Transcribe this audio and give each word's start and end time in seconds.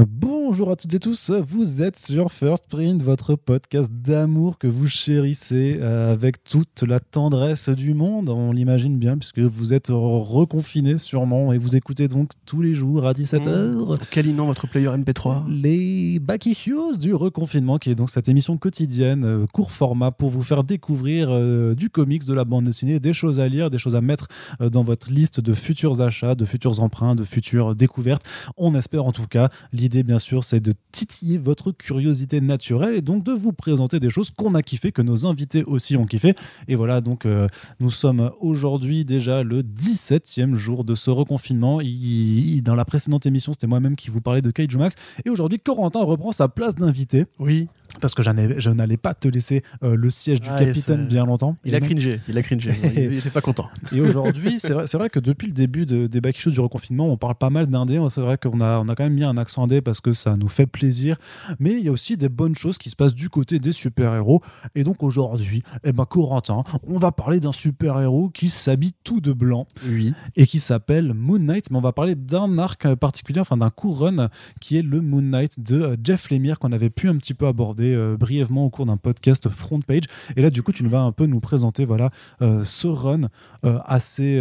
Bonjour 0.00 0.72
à 0.72 0.76
toutes 0.76 0.92
et 0.94 0.98
tous, 0.98 1.30
vous 1.30 1.80
êtes 1.80 1.96
sur 1.96 2.32
First 2.32 2.66
Print, 2.68 3.00
votre 3.00 3.36
podcast 3.36 3.88
d'amour 3.92 4.58
que 4.58 4.66
vous 4.66 4.88
chérissez 4.88 5.78
euh, 5.80 6.12
avec 6.12 6.42
toute 6.42 6.82
la 6.82 6.98
tendresse 6.98 7.68
du 7.68 7.94
monde, 7.94 8.28
on 8.28 8.50
l'imagine 8.50 8.98
bien, 8.98 9.16
puisque 9.16 9.38
vous 9.38 9.72
êtes 9.72 9.90
reconfinés 9.90 10.98
sûrement 10.98 11.52
et 11.52 11.58
vous 11.58 11.76
écoutez 11.76 12.08
donc 12.08 12.30
tous 12.44 12.60
les 12.60 12.74
jours 12.74 13.06
à 13.06 13.12
17h. 13.12 14.08
Câlinant 14.10 14.46
votre 14.46 14.66
player 14.66 14.88
MP3. 14.88 15.44
Les 15.48 16.18
Back 16.18 16.46
Issues 16.46 16.98
du 16.98 17.14
reconfinement, 17.14 17.78
qui 17.78 17.90
est 17.90 17.94
donc 17.94 18.10
cette 18.10 18.28
émission 18.28 18.58
quotidienne, 18.58 19.24
euh, 19.24 19.46
court 19.46 19.70
format, 19.70 20.10
pour 20.10 20.30
vous 20.30 20.42
faire 20.42 20.64
découvrir 20.64 21.28
euh, 21.30 21.76
du 21.76 21.88
comics, 21.88 22.24
de 22.24 22.34
la 22.34 22.44
bande 22.44 22.64
dessinée, 22.64 22.98
des 22.98 23.12
choses 23.12 23.38
à 23.38 23.46
lire, 23.46 23.70
des 23.70 23.78
choses 23.78 23.94
à 23.94 24.00
mettre 24.00 24.26
dans 24.58 24.82
votre 24.82 25.12
liste 25.12 25.38
de 25.38 25.54
futurs 25.54 26.00
achats, 26.00 26.34
de 26.34 26.44
futurs 26.44 26.80
emprunts, 26.80 27.14
de 27.14 27.22
futures 27.22 27.76
découvertes. 27.76 28.24
On 28.56 28.74
espère 28.74 29.04
en 29.06 29.12
tout 29.12 29.28
cas. 29.28 29.50
L'idée, 29.84 30.02
bien 30.02 30.18
sûr, 30.18 30.44
c'est 30.44 30.60
de 30.60 30.72
titiller 30.92 31.36
votre 31.36 31.70
curiosité 31.70 32.40
naturelle 32.40 32.94
et 32.94 33.02
donc 33.02 33.22
de 33.22 33.32
vous 33.32 33.52
présenter 33.52 34.00
des 34.00 34.08
choses 34.08 34.30
qu'on 34.30 34.54
a 34.54 34.62
kiffé, 34.62 34.92
que 34.92 35.02
nos 35.02 35.26
invités 35.26 35.62
aussi 35.64 35.94
ont 35.94 36.06
kiffé. 36.06 36.34
Et 36.68 36.74
voilà, 36.74 37.02
donc 37.02 37.26
euh, 37.26 37.48
nous 37.80 37.90
sommes 37.90 38.30
aujourd'hui 38.40 39.04
déjà 39.04 39.42
le 39.42 39.62
17e 39.62 40.54
jour 40.54 40.84
de 40.84 40.94
ce 40.94 41.10
reconfinement. 41.10 41.82
Il- 41.82 42.62
dans 42.62 42.74
la 42.74 42.86
précédente 42.86 43.26
émission, 43.26 43.52
c'était 43.52 43.66
moi-même 43.66 43.94
qui 43.94 44.08
vous 44.08 44.22
parlais 44.22 44.40
de 44.40 44.50
Kaiju 44.50 44.78
Max. 44.78 44.94
Et 45.26 45.28
aujourd'hui, 45.28 45.58
Corentin 45.58 46.02
reprend 46.02 46.32
sa 46.32 46.48
place 46.48 46.76
d'invité 46.76 47.26
Oui. 47.38 47.68
parce 48.00 48.14
que 48.14 48.22
je 48.22 48.70
n'allais 48.70 48.96
pas 48.96 49.12
te 49.12 49.28
laisser 49.28 49.62
euh, 49.82 49.96
le 49.96 50.08
siège 50.08 50.40
du 50.40 50.48
Ah, 50.50 50.64
capitaine 50.64 51.08
bien 51.08 51.26
longtemps. 51.26 51.58
Il 51.66 51.74
a 51.74 51.80
donc- 51.80 51.90
cringé. 51.90 52.20
Il 52.26 52.38
a 52.38 52.42
cringé. 52.42 52.70
il, 52.82 52.98
il 53.12 53.18
était 53.18 53.28
pas 53.28 53.42
content. 53.42 53.68
et 53.92 54.00
aujourd'hui, 54.00 54.58
c'est 54.60 54.72
vrai, 54.94 55.10
que 55.10 55.20
depuis 55.20 55.46
le 55.48 55.52
début 55.52 55.84
de- 55.84 56.06
des 56.06 56.20
issues 56.30 56.52
du 56.52 56.60
reconfinement, 56.60 57.04
on 57.04 57.18
parle 57.18 57.34
pas 57.34 57.50
mal 57.50 57.66
d'indé. 57.66 58.00
C'est 58.08 58.22
vrai 58.22 58.38
qu'on 58.38 58.62
a, 58.62 58.78
on 58.80 58.88
a 58.88 58.94
quand 58.94 59.04
même 59.04 59.12
mis 59.12 59.24
un 59.24 59.36
accent 59.36 59.64
indé 59.64 59.73
parce 59.80 60.00
que 60.00 60.12
ça 60.12 60.36
nous 60.36 60.48
fait 60.48 60.66
plaisir. 60.66 61.16
Mais 61.58 61.72
il 61.72 61.84
y 61.84 61.88
a 61.88 61.92
aussi 61.92 62.16
des 62.16 62.28
bonnes 62.28 62.54
choses 62.54 62.78
qui 62.78 62.90
se 62.90 62.96
passent 62.96 63.14
du 63.14 63.28
côté 63.28 63.58
des 63.58 63.72
super-héros. 63.72 64.40
Et 64.74 64.84
donc 64.84 65.02
aujourd'hui, 65.02 65.62
eh 65.84 65.92
ben, 65.92 66.04
Corentin, 66.04 66.62
on 66.86 66.98
va 66.98 67.12
parler 67.12 67.40
d'un 67.40 67.52
super-héros 67.52 68.30
qui 68.30 68.48
s'habille 68.48 68.92
tout 69.04 69.20
de 69.20 69.32
blanc 69.32 69.66
Oui. 69.86 70.12
et 70.36 70.46
qui 70.46 70.60
s'appelle 70.60 71.14
Moon 71.14 71.38
Knight. 71.38 71.70
Mais 71.70 71.76
on 71.76 71.82
va 71.82 71.92
parler 71.92 72.14
d'un 72.14 72.58
arc 72.58 72.94
particulier, 72.94 73.40
enfin 73.40 73.56
d'un 73.56 73.70
court 73.70 74.00
run 74.00 74.28
qui 74.60 74.76
est 74.76 74.82
le 74.82 75.00
Moon 75.00 75.22
Knight 75.22 75.60
de 75.60 75.80
euh, 75.80 75.96
Jeff 76.02 76.30
Lemire 76.30 76.58
qu'on 76.58 76.72
avait 76.72 76.90
pu 76.90 77.08
un 77.08 77.16
petit 77.16 77.34
peu 77.34 77.46
aborder 77.46 77.94
euh, 77.94 78.16
brièvement 78.16 78.64
au 78.64 78.70
cours 78.70 78.86
d'un 78.86 78.96
podcast 78.96 79.48
Front 79.48 79.80
Page. 79.80 80.04
Et 80.36 80.42
là, 80.42 80.50
du 80.50 80.62
coup, 80.62 80.72
tu 80.72 80.86
vas 80.86 81.00
un 81.00 81.12
peu 81.12 81.26
nous 81.26 81.40
présenter 81.40 81.84
voilà, 81.84 82.10
euh, 82.42 82.62
ce 82.64 82.86
run 82.86 83.22
euh, 83.64 83.78
assez 83.84 84.40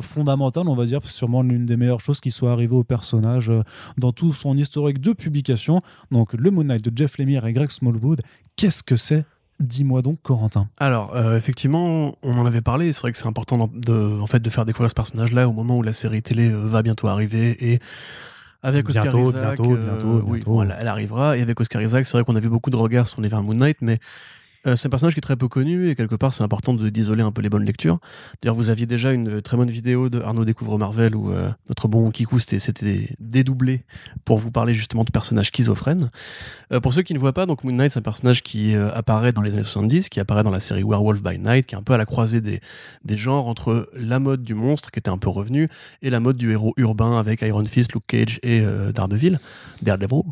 fondamental, 0.00 0.68
on 0.68 0.74
va 0.74 0.84
dire, 0.84 1.00
sûrement 1.04 1.42
l'une 1.42 1.66
des 1.66 1.76
meilleures 1.76 2.00
choses 2.00 2.20
qui 2.20 2.30
soit 2.30 2.52
arrivée 2.52 2.74
au 2.74 2.84
personnage 2.84 3.52
dans 3.96 4.12
tout 4.12 4.32
son 4.32 4.49
historique 4.56 5.00
de 5.00 5.12
publication. 5.12 5.82
Donc, 6.10 6.32
le 6.32 6.50
Moon 6.50 6.64
Knight 6.64 6.84
de 6.84 6.96
Jeff 6.96 7.18
Lemire 7.18 7.46
et 7.46 7.52
Greg 7.52 7.70
Smallwood. 7.70 8.20
Qu'est-ce 8.56 8.82
que 8.82 8.96
c'est? 8.96 9.24
Dis-moi 9.60 10.00
donc, 10.00 10.22
Corentin. 10.22 10.68
Alors, 10.78 11.14
euh, 11.14 11.36
effectivement, 11.36 12.16
on 12.22 12.38
en 12.38 12.46
avait 12.46 12.62
parlé. 12.62 12.92
C'est 12.92 13.02
vrai 13.02 13.12
que 13.12 13.18
c'est 13.18 13.26
important 13.26 13.70
de, 13.72 14.18
en 14.20 14.26
fait, 14.26 14.40
de 14.40 14.48
faire 14.48 14.64
découvrir 14.64 14.88
ce 14.90 14.94
personnage-là 14.94 15.48
au 15.48 15.52
moment 15.52 15.76
où 15.76 15.82
la 15.82 15.92
série 15.92 16.22
télé 16.22 16.50
euh, 16.50 16.56
va 16.56 16.82
bientôt 16.82 17.08
arriver 17.08 17.72
et 17.72 17.78
avec 18.62 18.88
Oscar 18.88 19.04
Bientôt, 19.04 19.30
Isaac, 19.30 19.56
bientôt, 19.56 19.74
euh, 19.74 19.90
bientôt, 19.90 20.24
oui, 20.26 20.38
bientôt. 20.38 20.62
elle 20.62 20.88
arrivera. 20.88 21.36
Et 21.36 21.42
avec 21.42 21.60
Oscar 21.60 21.82
Isaac, 21.82 22.06
c'est 22.06 22.12
vrai 22.12 22.24
qu'on 22.24 22.36
a 22.36 22.40
vu 22.40 22.48
beaucoup 22.48 22.70
de 22.70 22.76
regards 22.76 23.06
sur 23.08 23.20
l'univers 23.20 23.42
Moon 23.42 23.54
Knight, 23.54 23.78
mais 23.82 23.98
euh, 24.66 24.76
c'est 24.76 24.86
un 24.88 24.90
personnage 24.90 25.14
qui 25.14 25.18
est 25.18 25.22
très 25.22 25.36
peu 25.36 25.48
connu 25.48 25.88
et 25.88 25.94
quelque 25.94 26.14
part 26.14 26.32
c'est 26.32 26.42
important 26.42 26.74
de 26.74 26.88
d'isoler 26.90 27.22
un 27.22 27.32
peu 27.32 27.40
les 27.42 27.48
bonnes 27.48 27.64
lectures. 27.64 27.98
D'ailleurs, 28.42 28.56
vous 28.56 28.68
aviez 28.68 28.86
déjà 28.86 29.12
une 29.12 29.40
très 29.42 29.56
bonne 29.56 29.70
vidéo 29.70 30.08
de 30.10 30.20
Arnaud 30.20 30.44
découvre 30.44 30.76
Marvel 30.78 31.14
où 31.16 31.30
euh, 31.32 31.48
notre 31.68 31.88
bon 31.88 32.10
Kikou 32.10 32.38
s'était- 32.38 33.08
dédoublé 33.20 33.84
pour 34.24 34.38
vous 34.38 34.50
parler 34.50 34.74
justement 34.74 35.04
du 35.04 35.12
personnage 35.12 35.46
schizophrène. 35.48 36.10
Euh, 36.72 36.80
pour 36.80 36.92
ceux 36.92 37.02
qui 37.02 37.14
ne 37.14 37.18
voient 37.18 37.32
pas, 37.32 37.46
donc 37.46 37.64
Moon 37.64 37.72
Knight 37.72 37.92
c'est 37.92 37.98
un 37.98 38.02
personnage 38.02 38.42
qui 38.42 38.74
euh, 38.74 38.90
apparaît 38.94 39.32
dans 39.32 39.42
les 39.42 39.52
années 39.52 39.64
70, 39.64 40.08
qui 40.08 40.20
apparaît 40.20 40.42
dans 40.44 40.50
la 40.50 40.60
série 40.60 40.82
Werewolf 40.82 41.22
by 41.22 41.38
Night, 41.38 41.66
qui 41.66 41.74
est 41.74 41.78
un 41.78 41.82
peu 41.82 41.92
à 41.94 41.98
la 41.98 42.06
croisée 42.06 42.40
des, 42.40 42.60
des 43.04 43.16
genres 43.16 43.46
entre 43.46 43.88
la 43.94 44.18
mode 44.18 44.42
du 44.42 44.54
monstre 44.54 44.90
qui 44.90 44.98
était 44.98 45.10
un 45.10 45.18
peu 45.18 45.28
revenu 45.30 45.68
et 46.02 46.10
la 46.10 46.20
mode 46.20 46.36
du 46.36 46.50
héros 46.50 46.74
urbain 46.76 47.18
avec 47.18 47.42
Iron 47.42 47.64
Fist, 47.64 47.92
Luke 47.94 48.04
Cage 48.06 48.38
et 48.42 48.60
euh, 48.60 48.92
Daredevil, 48.92 49.40
Daredevil. 49.82 50.22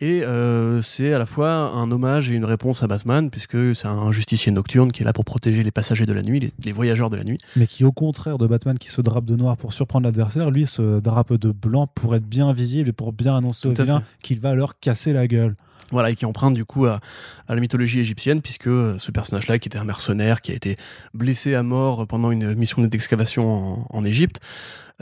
Et 0.00 0.22
euh, 0.22 0.82
c'est 0.82 1.12
à 1.14 1.18
la 1.18 1.26
fois 1.26 1.50
un 1.50 1.90
hommage 1.90 2.30
et 2.30 2.34
une 2.34 2.44
réponse 2.44 2.82
à 2.82 2.86
Batman, 2.86 3.30
puisque 3.30 3.56
c'est 3.72 3.88
un 3.88 4.12
justicier 4.12 4.52
nocturne 4.52 4.92
qui 4.92 5.02
est 5.02 5.06
là 5.06 5.12
pour 5.12 5.24
protéger 5.24 5.62
les 5.62 5.70
passagers 5.70 6.04
de 6.06 6.12
la 6.12 6.22
nuit, 6.22 6.40
les, 6.40 6.52
les 6.64 6.72
voyageurs 6.72 7.08
de 7.08 7.16
la 7.16 7.24
nuit. 7.24 7.38
mais 7.56 7.66
qui, 7.66 7.84
au 7.84 7.92
contraire 7.92 8.36
de 8.36 8.46
Batman 8.46 8.78
qui 8.78 8.88
se 8.88 9.00
drape 9.00 9.24
de 9.24 9.36
noir 9.36 9.56
pour 9.56 9.72
surprendre 9.72 10.04
l'adversaire, 10.04 10.50
lui 10.50 10.66
se 10.66 11.00
drape 11.00 11.32
de 11.32 11.50
blanc 11.52 11.86
pour 11.86 12.14
être 12.14 12.26
bien 12.26 12.52
visible 12.52 12.90
et 12.90 12.92
pour 12.92 13.12
bien 13.12 13.36
annoncer 13.36 13.68
aux 13.68 13.72
vilains 13.72 14.02
qu'il 14.22 14.40
va 14.40 14.54
leur 14.54 14.78
casser 14.78 15.12
la 15.12 15.26
gueule. 15.26 15.54
Voilà, 15.90 16.10
et 16.10 16.16
qui 16.16 16.24
emprunte 16.24 16.54
du 16.54 16.64
coup 16.64 16.86
à, 16.86 16.98
à 17.46 17.54
la 17.54 17.60
mythologie 17.60 18.00
égyptienne, 18.00 18.40
puisque 18.40 18.68
euh, 18.68 18.96
ce 18.98 19.10
personnage-là, 19.10 19.58
qui 19.58 19.68
était 19.68 19.78
un 19.78 19.84
mercenaire, 19.84 20.40
qui 20.40 20.50
a 20.50 20.54
été 20.54 20.76
blessé 21.12 21.54
à 21.54 21.62
mort 21.62 22.06
pendant 22.06 22.30
une 22.30 22.54
mission 22.54 22.82
d'excavation 22.82 23.46
en, 23.46 23.86
en 23.90 24.04
Égypte, 24.04 24.40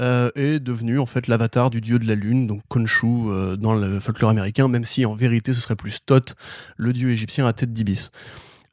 euh, 0.01 0.31
est 0.35 0.59
devenu 0.59 0.99
en 0.99 1.07
fait 1.07 1.29
l'avatar 1.29 1.71
du 1.71 1.81
dieu 1.81 1.99
de 1.99 2.07
la 2.07 2.15
lune, 2.15 2.47
donc 2.47 2.63
Khonshu 2.69 3.07
euh, 3.07 3.57
dans 3.57 3.75
le 3.75 4.01
folklore 4.01 4.31
américain, 4.31 4.67
même 4.67 4.85
si 4.85 5.07
en 5.07 5.15
vérité 5.15 5.55
ce 5.55 5.61
serait 5.61 5.77
plus 5.77 5.99
Thoth, 6.05 6.35
le 6.77 6.93
dieu 6.93 7.11
égyptien 7.11 7.47
à 7.47 7.53
tête 7.53 7.73
d'ibis. 7.73 8.11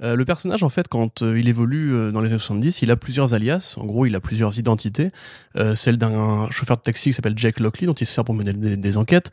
Euh, 0.02 0.16
le 0.16 0.26
personnage, 0.26 0.64
en 0.64 0.70
fait, 0.70 0.88
quand 0.88 1.22
euh, 1.22 1.40
il 1.40 1.50
évolue 1.50 1.94
euh, 1.94 2.12
dans 2.12 2.22
les 2.22 2.30
années 2.30 2.40
70, 2.40 2.82
il 2.82 2.92
a 2.92 2.96
plusieurs 2.96 3.34
alias. 3.34 3.76
En 3.78 3.86
gros, 3.86 4.06
il 4.06 4.16
a 4.16 4.20
plusieurs 4.20 4.58
identités. 4.58 5.10
Celle 5.76 5.98
d'un 5.98 6.50
chauffeur 6.52 6.78
de 6.78 6.82
taxi 6.82 7.10
qui 7.10 7.14
s'appelle 7.14 7.34
Jack 7.36 7.60
Lockley, 7.60 7.88
dont 7.88 7.94
il 7.94 8.06
se 8.06 8.14
sert 8.14 8.24
pour 8.24 8.36
mener 8.36 8.54
des, 8.54 8.98
enquêtes. 8.98 9.32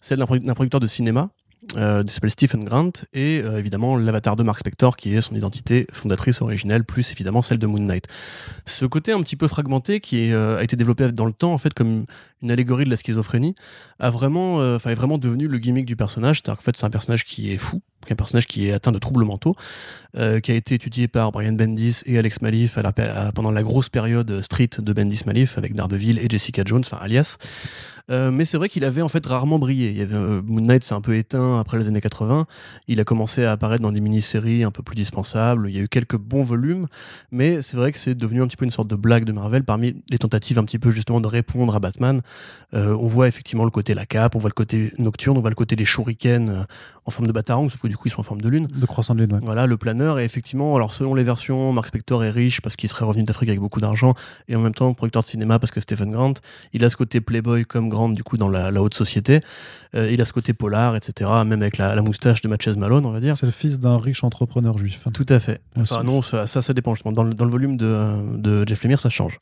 Celle 0.00 0.18
d'un 0.18 0.24
produ- 0.24 0.44
d'un 0.44 0.54
producteur 0.54 0.80
de 0.80 0.86
cinéma, 0.86 1.30
qui 1.68 2.12
s'appelle 2.12 2.30
Stephen 2.30 2.64
Grant. 2.64 2.92
Et 3.12 3.36
évidemment, 3.36 3.96
l'avatar 3.96 4.36
de 4.36 4.42
Mark 4.42 4.58
Spector, 4.58 4.96
qui 4.96 5.14
est 5.14 5.20
son 5.20 5.34
identité 5.34 5.86
fondatrice 5.92 6.40
originelle, 6.40 6.84
plus 6.84 7.10
évidemment 7.12 7.42
celle 7.42 7.58
de 7.58 7.66
Moon 7.66 7.80
Knight. 7.80 8.06
Ce 8.64 8.86
côté 8.86 9.12
un 9.12 9.20
petit 9.20 9.36
peu 9.36 9.48
fragmenté, 9.48 10.00
qui 10.00 10.32
a 10.32 10.62
été 10.62 10.76
développé 10.76 11.10
dans 11.12 11.26
le 11.26 11.32
temps, 11.32 11.52
en 11.52 11.58
fait, 11.58 11.74
comme 11.74 12.06
une 12.42 12.50
allégorie 12.50 12.84
de 12.84 12.90
la 12.90 12.96
schizophrénie, 12.96 13.54
a 13.98 14.10
vraiment, 14.10 14.76
est 14.76 14.94
vraiment 14.94 15.18
devenu 15.18 15.48
le 15.48 15.58
gimmick 15.58 15.84
du 15.84 15.96
personnage. 15.96 16.38
C'est-à-dire 16.38 16.58
qu'en 16.58 16.64
fait, 16.64 16.76
c'est 16.76 16.86
un 16.86 16.90
personnage 16.90 17.24
qui 17.24 17.52
est 17.52 17.58
fou, 17.58 17.82
un 18.12 18.16
personnage 18.16 18.46
qui 18.46 18.68
est 18.68 18.72
atteint 18.72 18.92
de 18.92 18.98
troubles 18.98 19.24
mentaux, 19.24 19.54
euh, 20.16 20.40
qui 20.40 20.52
a 20.52 20.54
été 20.54 20.74
étudié 20.74 21.08
par 21.08 21.32
Brian 21.32 21.52
Bendis 21.52 22.00
et 22.06 22.18
Alex 22.18 22.40
Malif 22.40 22.78
pendant 23.34 23.50
la 23.50 23.62
grosse 23.62 23.88
période 23.88 24.40
street 24.42 24.70
de 24.78 24.92
Bendis 24.92 25.22
Malif 25.26 25.58
avec 25.58 25.74
Daredevil 25.74 26.18
et 26.18 26.28
Jessica 26.28 26.62
Jones, 26.64 26.82
enfin 26.84 26.98
alias. 27.02 27.36
Euh, 28.10 28.30
mais 28.30 28.44
c'est 28.44 28.56
vrai 28.56 28.68
qu'il 28.68 28.84
avait 28.84 29.02
en 29.02 29.08
fait 29.08 29.24
rarement 29.26 29.58
brillé. 29.58 30.06
Euh, 30.12 30.40
Moon 30.44 30.60
Knight 30.60 30.84
s'est 30.84 30.94
un 30.94 31.00
peu 31.00 31.16
éteint 31.16 31.58
après 31.58 31.78
les 31.78 31.88
années 31.88 32.00
80. 32.00 32.46
Il 32.86 33.00
a 33.00 33.04
commencé 33.04 33.44
à 33.44 33.52
apparaître 33.52 33.82
dans 33.82 33.92
des 33.92 34.00
mini-séries 34.00 34.62
un 34.62 34.70
peu 34.70 34.82
plus 34.82 34.94
dispensables. 34.94 35.68
Il 35.68 35.76
y 35.76 35.80
a 35.80 35.82
eu 35.82 35.88
quelques 35.88 36.16
bons 36.16 36.44
volumes, 36.44 36.86
mais 37.32 37.62
c'est 37.62 37.76
vrai 37.76 37.90
que 37.92 37.98
c'est 37.98 38.14
devenu 38.14 38.42
un 38.42 38.46
petit 38.46 38.56
peu 38.56 38.64
une 38.64 38.70
sorte 38.70 38.88
de 38.88 38.96
blague 38.96 39.24
de 39.24 39.32
Marvel 39.32 39.64
parmi 39.64 40.02
les 40.10 40.18
tentatives 40.18 40.58
un 40.58 40.64
petit 40.64 40.78
peu 40.78 40.90
justement 40.90 41.20
de 41.20 41.26
répondre 41.26 41.74
à 41.74 41.80
Batman. 41.80 42.22
On 42.72 43.06
voit 43.06 43.26
effectivement 43.26 43.64
le 43.64 43.70
côté 43.70 43.94
la 43.94 44.06
cape, 44.06 44.36
on 44.36 44.38
voit 44.38 44.50
le 44.50 44.54
côté 44.54 44.92
nocturne, 44.98 45.38
on 45.38 45.40
voit 45.40 45.50
le 45.50 45.56
côté 45.56 45.76
des 45.76 45.84
shurikens 45.84 46.66
en 47.06 47.10
forme 47.10 47.26
de 47.26 47.32
batarang, 47.32 47.70
sauf 47.70 47.80
que 47.80 47.88
du 47.88 47.95
coup 47.96 48.08
ils 48.08 48.10
sont 48.10 48.20
en 48.20 48.24
forme 48.24 48.40
de 48.40 48.48
lune. 48.48 48.66
De 48.66 48.86
croissant 48.86 49.14
de 49.14 49.20
lune, 49.22 49.32
ouais. 49.32 49.40
Voilà, 49.42 49.66
le 49.66 49.76
planeur. 49.76 50.18
Et 50.18 50.24
effectivement, 50.24 50.74
alors 50.76 50.92
selon 50.92 51.14
les 51.14 51.24
versions, 51.24 51.72
Mark 51.72 51.88
Spector 51.88 52.24
est 52.24 52.30
riche 52.30 52.60
parce 52.60 52.76
qu'il 52.76 52.88
serait 52.88 53.04
revenu 53.04 53.24
d'Afrique 53.24 53.48
avec 53.48 53.60
beaucoup 53.60 53.80
d'argent 53.80 54.14
et 54.48 54.56
en 54.56 54.60
même 54.60 54.74
temps 54.74 54.92
producteur 54.94 55.22
de 55.22 55.26
cinéma 55.26 55.58
parce 55.58 55.70
que 55.70 55.80
Stephen 55.80 56.10
Grant, 56.10 56.34
il 56.72 56.84
a 56.84 56.90
ce 56.90 56.96
côté 56.96 57.20
playboy 57.20 57.64
comme 57.64 57.88
Grant 57.88 58.08
du 58.08 58.22
coup 58.22 58.36
dans 58.36 58.48
la, 58.48 58.70
la 58.70 58.82
haute 58.82 58.94
société. 58.94 59.40
Euh, 59.94 60.10
il 60.10 60.20
a 60.20 60.24
ce 60.24 60.32
côté 60.32 60.52
polar, 60.52 60.96
etc. 60.96 61.30
Même 61.46 61.62
avec 61.62 61.78
la, 61.78 61.94
la 61.94 62.02
moustache 62.02 62.40
de 62.42 62.48
Matches 62.48 62.68
Malone, 62.76 63.06
on 63.06 63.10
va 63.12 63.20
dire. 63.20 63.36
C'est 63.36 63.46
le 63.46 63.52
fils 63.52 63.78
d'un 63.80 63.98
riche 63.98 64.24
entrepreneur 64.24 64.76
juif. 64.76 65.04
Tout 65.14 65.26
à 65.28 65.40
fait. 65.40 65.60
Enfin 65.78 66.02
non, 66.02 66.22
ça, 66.22 66.46
ça, 66.46 66.60
ça 66.62 66.74
dépend 66.74 66.94
justement. 66.94 67.12
Dans 67.12 67.22
le, 67.22 67.34
dans 67.34 67.44
le 67.44 67.50
volume 67.50 67.76
de, 67.76 68.36
de 68.38 68.66
Jeff 68.68 68.82
Lemire, 68.82 69.00
ça 69.00 69.08
change. 69.10 69.38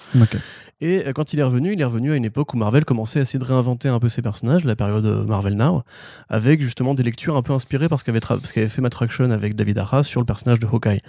Et 0.81 1.07
euh, 1.07 1.13
quand 1.13 1.33
il 1.33 1.39
est 1.39 1.43
revenu, 1.43 1.73
il 1.73 1.81
est 1.81 1.85
revenu 1.85 2.13
à 2.13 2.17
une 2.17 2.25
époque 2.25 2.55
où 2.55 2.57
Marvel 2.57 2.85
commençait 2.85 3.19
à 3.19 3.23
essayer 3.23 3.39
de 3.39 3.45
réinventer 3.45 3.89
un 3.89 3.99
peu 3.99 4.09
ses 4.09 4.23
personnages, 4.23 4.65
la 4.65 4.77
période 4.77 5.07
euh, 5.07 5.25
Marvel 5.25 5.55
Now, 5.57 5.83
avec 6.29 6.61
justement 6.63 6.95
des 6.95 7.03
lectures 7.03 7.37
un 7.37 7.43
peu 7.43 7.53
inspirées 7.53 7.89
par 7.89 7.99
ce 8.01 8.05
qu'avait 8.05 8.19
tra- 8.19 8.44
ce 8.47 8.53
qu'avait 8.53 8.69
fait 8.69 8.81
Matt 8.81 8.95
Fraction 8.95 9.31
avec 9.31 9.55
David 9.55 9.79
Arras 9.79 10.05
sur 10.05 10.21
le 10.21 10.27
personnage 10.27 10.61
de 10.61 10.67
Hawkeye, 10.67 11.01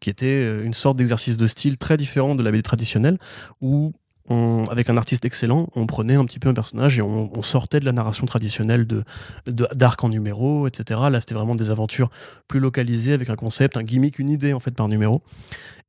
qui 0.00 0.10
était 0.10 0.26
euh, 0.26 0.64
une 0.64 0.74
sorte 0.74 0.96
d'exercice 0.96 1.36
de 1.36 1.46
style 1.46 1.78
très 1.78 1.96
différent 1.96 2.34
de 2.34 2.42
la 2.42 2.50
BD 2.50 2.62
traditionnelle, 2.62 3.18
où 3.60 3.92
avec 4.28 4.90
un 4.90 4.96
artiste 4.96 5.24
excellent, 5.24 5.68
on 5.74 5.86
prenait 5.86 6.14
un 6.14 6.24
petit 6.24 6.38
peu 6.38 6.48
un 6.48 6.54
personnage 6.54 6.98
et 6.98 7.02
on, 7.02 7.42
sortait 7.42 7.80
de 7.80 7.84
la 7.84 7.92
narration 7.92 8.26
traditionnelle 8.26 8.86
de 8.86 9.04
d'arc 9.46 10.02
en 10.02 10.08
numéro, 10.08 10.66
etc. 10.66 11.00
Là, 11.10 11.20
c'était 11.20 11.34
vraiment 11.34 11.54
des 11.54 11.70
aventures 11.70 12.10
plus 12.48 12.60
localisées 12.60 13.12
avec 13.12 13.30
un 13.30 13.36
concept, 13.36 13.76
un 13.76 13.82
gimmick, 13.82 14.18
une 14.18 14.30
idée 14.30 14.52
en 14.52 14.60
fait 14.60 14.72
par 14.72 14.88
numéro. 14.88 15.22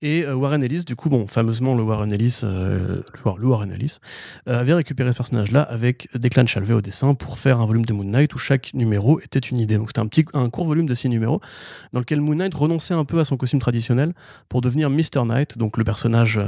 Et 0.04 0.24
euh, 0.24 0.36
Warren 0.36 0.64
Ellis, 0.64 0.84
du 0.84 0.96
coup, 0.96 1.10
bon, 1.10 1.26
fameusement 1.26 1.74
le 1.74 1.82
Warren 1.82 2.14
Ellis, 2.14 2.42
euh, 2.44 3.02
le, 3.26 3.48
Warren 3.48 3.72
Ellis, 3.72 3.98
euh, 4.48 4.60
avait 4.60 4.76
récupéré 4.76 5.12
ce 5.12 5.18
personnage-là 5.18 5.64
avec 5.64 6.08
Declan 6.14 6.46
Chalvet 6.46 6.76
au 6.76 6.82
dessin 6.82 7.16
pour 7.16 7.40
faire 7.40 7.60
un 7.60 7.66
volume 7.66 7.86
de 7.86 7.94
Moon 7.94 8.04
Knight 8.04 8.36
où 8.36 8.38
chaque 8.38 8.76
numéro 8.76 9.20
était 9.20 9.40
une 9.40 9.58
idée. 9.58 9.78
Donc 9.78 9.88
c'était 9.88 10.02
un 10.02 10.08
petit, 10.08 10.26
un 10.34 10.52
court 10.52 10.66
volume 10.66 10.86
de 10.86 10.94
six 10.94 11.10
numéros 11.10 11.42
dans 11.94 12.00
lequel 12.00 12.22
Moon 12.22 12.36
Knight 12.36 12.54
renonçait 12.54 12.94
un 12.94 13.06
peu 13.06 13.20
à 13.20 13.26
son 13.26 13.38
costume 13.38 13.60
traditionnel 13.60 14.14
pour 14.50 14.62
devenir 14.62 14.92
Mr. 14.92 15.26
Knight, 15.26 15.58
donc 15.58 15.78
le 15.78 15.84
personnage 15.84 16.40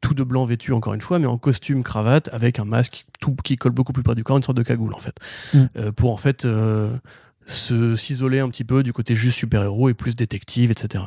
tout 0.00 0.14
de 0.14 0.24
blanc 0.24 0.44
vêtu 0.44 0.72
encore 0.72 0.94
une 0.94 1.00
fois, 1.00 1.20
mais 1.20 1.27
en 1.28 1.38
costume 1.38 1.82
cravate 1.82 2.28
avec 2.32 2.58
un 2.58 2.64
masque 2.64 3.06
tout 3.20 3.34
qui 3.42 3.56
colle 3.56 3.72
beaucoup 3.72 3.92
plus 3.92 4.02
près 4.02 4.14
du 4.14 4.24
corps, 4.24 4.36
une 4.36 4.42
sorte 4.42 4.56
de 4.56 4.62
cagoule 4.62 4.94
en 4.94 4.98
fait, 4.98 5.16
Mm. 5.54 5.58
Euh, 5.76 5.92
pour 5.92 6.12
en 6.12 6.16
fait 6.16 6.44
euh, 6.44 6.90
se 7.46 7.96
s'isoler 7.96 8.40
un 8.40 8.48
petit 8.48 8.64
peu 8.64 8.82
du 8.82 8.92
côté 8.92 9.14
juste 9.14 9.38
super 9.38 9.62
héros 9.62 9.88
et 9.88 9.94
plus 9.94 10.16
détective, 10.16 10.70
etc. 10.70 11.04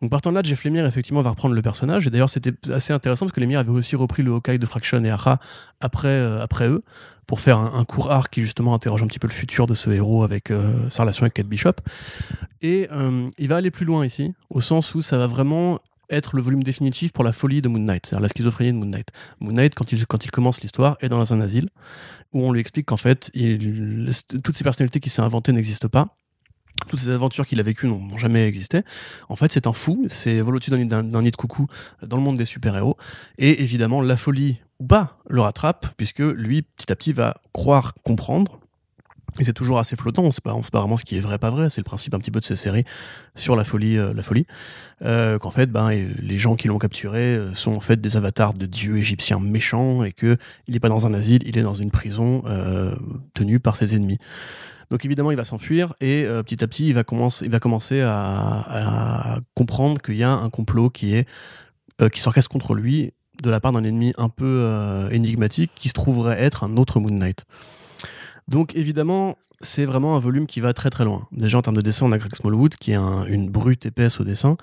Donc 0.00 0.10
partant 0.10 0.30
de 0.30 0.34
là, 0.34 0.42
Jeff 0.42 0.64
Lemire 0.64 0.84
effectivement 0.84 1.22
va 1.22 1.30
reprendre 1.30 1.54
le 1.54 1.62
personnage 1.62 2.06
et 2.06 2.10
d'ailleurs 2.10 2.30
c'était 2.30 2.52
assez 2.72 2.92
intéressant 2.92 3.26
parce 3.26 3.34
que 3.34 3.40
Lemire 3.40 3.60
avait 3.60 3.70
aussi 3.70 3.94
repris 3.94 4.24
le 4.24 4.32
Hawkeye 4.32 4.58
de 4.58 4.66
Fraction 4.66 5.02
et 5.04 5.10
Aja 5.10 5.38
après 5.80 6.08
euh, 6.08 6.40
après 6.40 6.68
eux 6.68 6.82
pour 7.26 7.38
faire 7.38 7.58
un, 7.58 7.74
un 7.78 7.84
court 7.84 8.10
arc 8.10 8.32
qui 8.32 8.42
justement 8.42 8.74
interroge 8.74 9.02
un 9.02 9.06
petit 9.06 9.20
peu 9.20 9.28
le 9.28 9.32
futur 9.32 9.66
de 9.66 9.74
ce 9.74 9.90
héros 9.90 10.24
avec 10.24 10.50
euh, 10.50 10.88
sa 10.90 11.04
relation 11.04 11.22
avec 11.22 11.34
Kate 11.34 11.46
Bishop. 11.46 11.74
Et 12.62 12.88
euh, 12.92 13.28
il 13.38 13.48
va 13.48 13.56
aller 13.56 13.70
plus 13.70 13.86
loin 13.86 14.04
ici, 14.04 14.34
au 14.50 14.60
sens 14.60 14.94
où 14.94 15.02
ça 15.02 15.18
va 15.18 15.28
vraiment 15.28 15.78
être 16.12 16.36
le 16.36 16.42
volume 16.42 16.62
définitif 16.62 17.12
pour 17.12 17.24
la 17.24 17.32
folie 17.32 17.62
de 17.62 17.68
Moon 17.68 17.80
Knight, 17.80 18.06
c'est-à-dire 18.06 18.22
la 18.22 18.28
schizophrénie 18.28 18.72
de 18.72 18.76
Moon 18.76 18.86
Knight. 18.86 19.08
Moon 19.40 19.52
Knight, 19.52 19.74
quand 19.74 19.90
il, 19.92 20.06
quand 20.06 20.24
il 20.24 20.30
commence 20.30 20.60
l'histoire, 20.60 20.96
est 21.00 21.08
dans 21.08 21.32
un 21.32 21.40
asile 21.40 21.68
où 22.32 22.44
on 22.44 22.52
lui 22.52 22.60
explique 22.60 22.86
qu'en 22.86 22.96
fait, 22.96 23.30
toutes 24.42 24.56
ces 24.56 24.64
personnalités 24.64 25.00
qu'il 25.00 25.12
s'est 25.12 25.22
inventées 25.22 25.52
n'existent 25.52 25.88
pas. 25.88 26.16
Toutes 26.88 26.98
ces 26.98 27.10
aventures 27.10 27.46
qu'il 27.46 27.60
a 27.60 27.62
vécues 27.62 27.86
n'ont 27.86 28.16
jamais 28.16 28.46
existé. 28.46 28.82
En 29.28 29.36
fait, 29.36 29.52
c'est 29.52 29.66
un 29.66 29.72
fou, 29.72 30.06
c'est 30.08 30.40
vol 30.40 30.56
au-dessus 30.56 30.70
d'un 30.70 31.22
nid 31.22 31.30
de 31.30 31.36
coucou 31.36 31.66
dans 32.02 32.16
le 32.16 32.22
monde 32.22 32.36
des 32.36 32.44
super-héros. 32.44 32.96
Et 33.38 33.62
évidemment, 33.62 34.00
la 34.00 34.16
folie 34.16 34.60
ou 34.80 34.86
pas 34.86 35.18
le 35.28 35.42
rattrape, 35.42 35.86
puisque 35.96 36.20
lui, 36.20 36.62
petit 36.62 36.90
à 36.90 36.96
petit, 36.96 37.12
va 37.12 37.36
croire 37.52 37.94
comprendre. 38.04 38.58
Et 39.38 39.44
c'est 39.44 39.54
toujours 39.54 39.78
assez 39.78 39.96
flottant, 39.96 40.22
on 40.24 40.26
on 40.28 40.30
sait 40.30 40.70
pas 40.70 40.80
vraiment 40.80 40.98
ce 40.98 41.04
qui 41.04 41.16
est 41.16 41.20
vrai, 41.20 41.38
pas 41.38 41.50
vrai. 41.50 41.70
C'est 41.70 41.80
le 41.80 41.84
principe 41.84 42.12
un 42.14 42.18
petit 42.18 42.30
peu 42.30 42.40
de 42.40 42.44
ces 42.44 42.56
séries 42.56 42.84
sur 43.34 43.56
la 43.56 43.64
folie, 43.64 43.96
euh, 43.96 44.12
la 44.12 44.22
folie. 44.22 44.46
Euh, 45.04 45.38
qu'en 45.38 45.50
fait, 45.50 45.70
ben, 45.70 45.90
les 45.90 46.38
gens 46.38 46.54
qui 46.54 46.68
l'ont 46.68 46.78
capturé 46.78 47.34
euh, 47.34 47.54
sont 47.54 47.72
en 47.72 47.80
fait 47.80 48.00
des 48.00 48.16
avatars 48.16 48.52
de 48.52 48.66
dieux 48.66 48.98
égyptiens 48.98 49.40
méchants 49.40 50.04
et 50.04 50.12
que 50.12 50.36
il 50.66 50.74
n'est 50.74 50.80
pas 50.80 50.90
dans 50.90 51.06
un 51.06 51.14
asile, 51.14 51.42
il 51.46 51.56
est 51.56 51.62
dans 51.62 51.74
une 51.74 51.90
prison 51.90 52.42
tenue 53.34 53.58
par 53.58 53.76
ses 53.76 53.94
ennemis. 53.94 54.18
Donc 54.90 55.04
évidemment, 55.06 55.30
il 55.30 55.36
va 55.36 55.44
s'enfuir 55.44 55.94
et 56.00 56.26
petit 56.44 56.62
à 56.62 56.68
petit, 56.68 56.88
il 56.88 56.94
va 56.94 57.02
commencer, 57.04 58.02
à, 58.02 59.38
comprendre 59.54 60.02
qu'il 60.02 60.16
y 60.16 60.22
a 60.22 60.32
un 60.32 60.50
complot 60.50 60.90
qui 60.90 61.14
est 61.14 61.26
s'orchestre 62.14 62.50
contre 62.50 62.74
lui 62.74 63.12
de 63.42 63.50
la 63.50 63.60
part 63.60 63.72
d'un 63.72 63.84
ennemi 63.84 64.12
un 64.18 64.28
peu 64.28 65.08
énigmatique 65.10 65.70
qui 65.74 65.88
se 65.88 65.94
trouverait 65.94 66.40
être 66.42 66.64
un 66.64 66.76
autre 66.76 67.00
Moon 67.00 67.10
Knight. 67.10 67.44
Donc 68.48 68.74
évidemment, 68.74 69.36
c'est 69.62 69.84
vraiment 69.84 70.16
un 70.16 70.18
volume 70.18 70.46
qui 70.46 70.60
va 70.60 70.72
très 70.72 70.90
très 70.90 71.04
loin. 71.04 71.22
Déjà 71.32 71.56
en 71.58 71.62
termes 71.62 71.76
de 71.76 71.80
dessin, 71.82 72.06
on 72.06 72.12
a 72.12 72.18
Greg 72.18 72.34
Smallwood 72.34 72.74
qui 72.76 72.90
est 72.92 72.96
un- 72.96 73.24
une 73.26 73.48
brute 73.48 73.86
épaisse 73.86 74.20
au 74.20 74.24
dessin. 74.24 74.56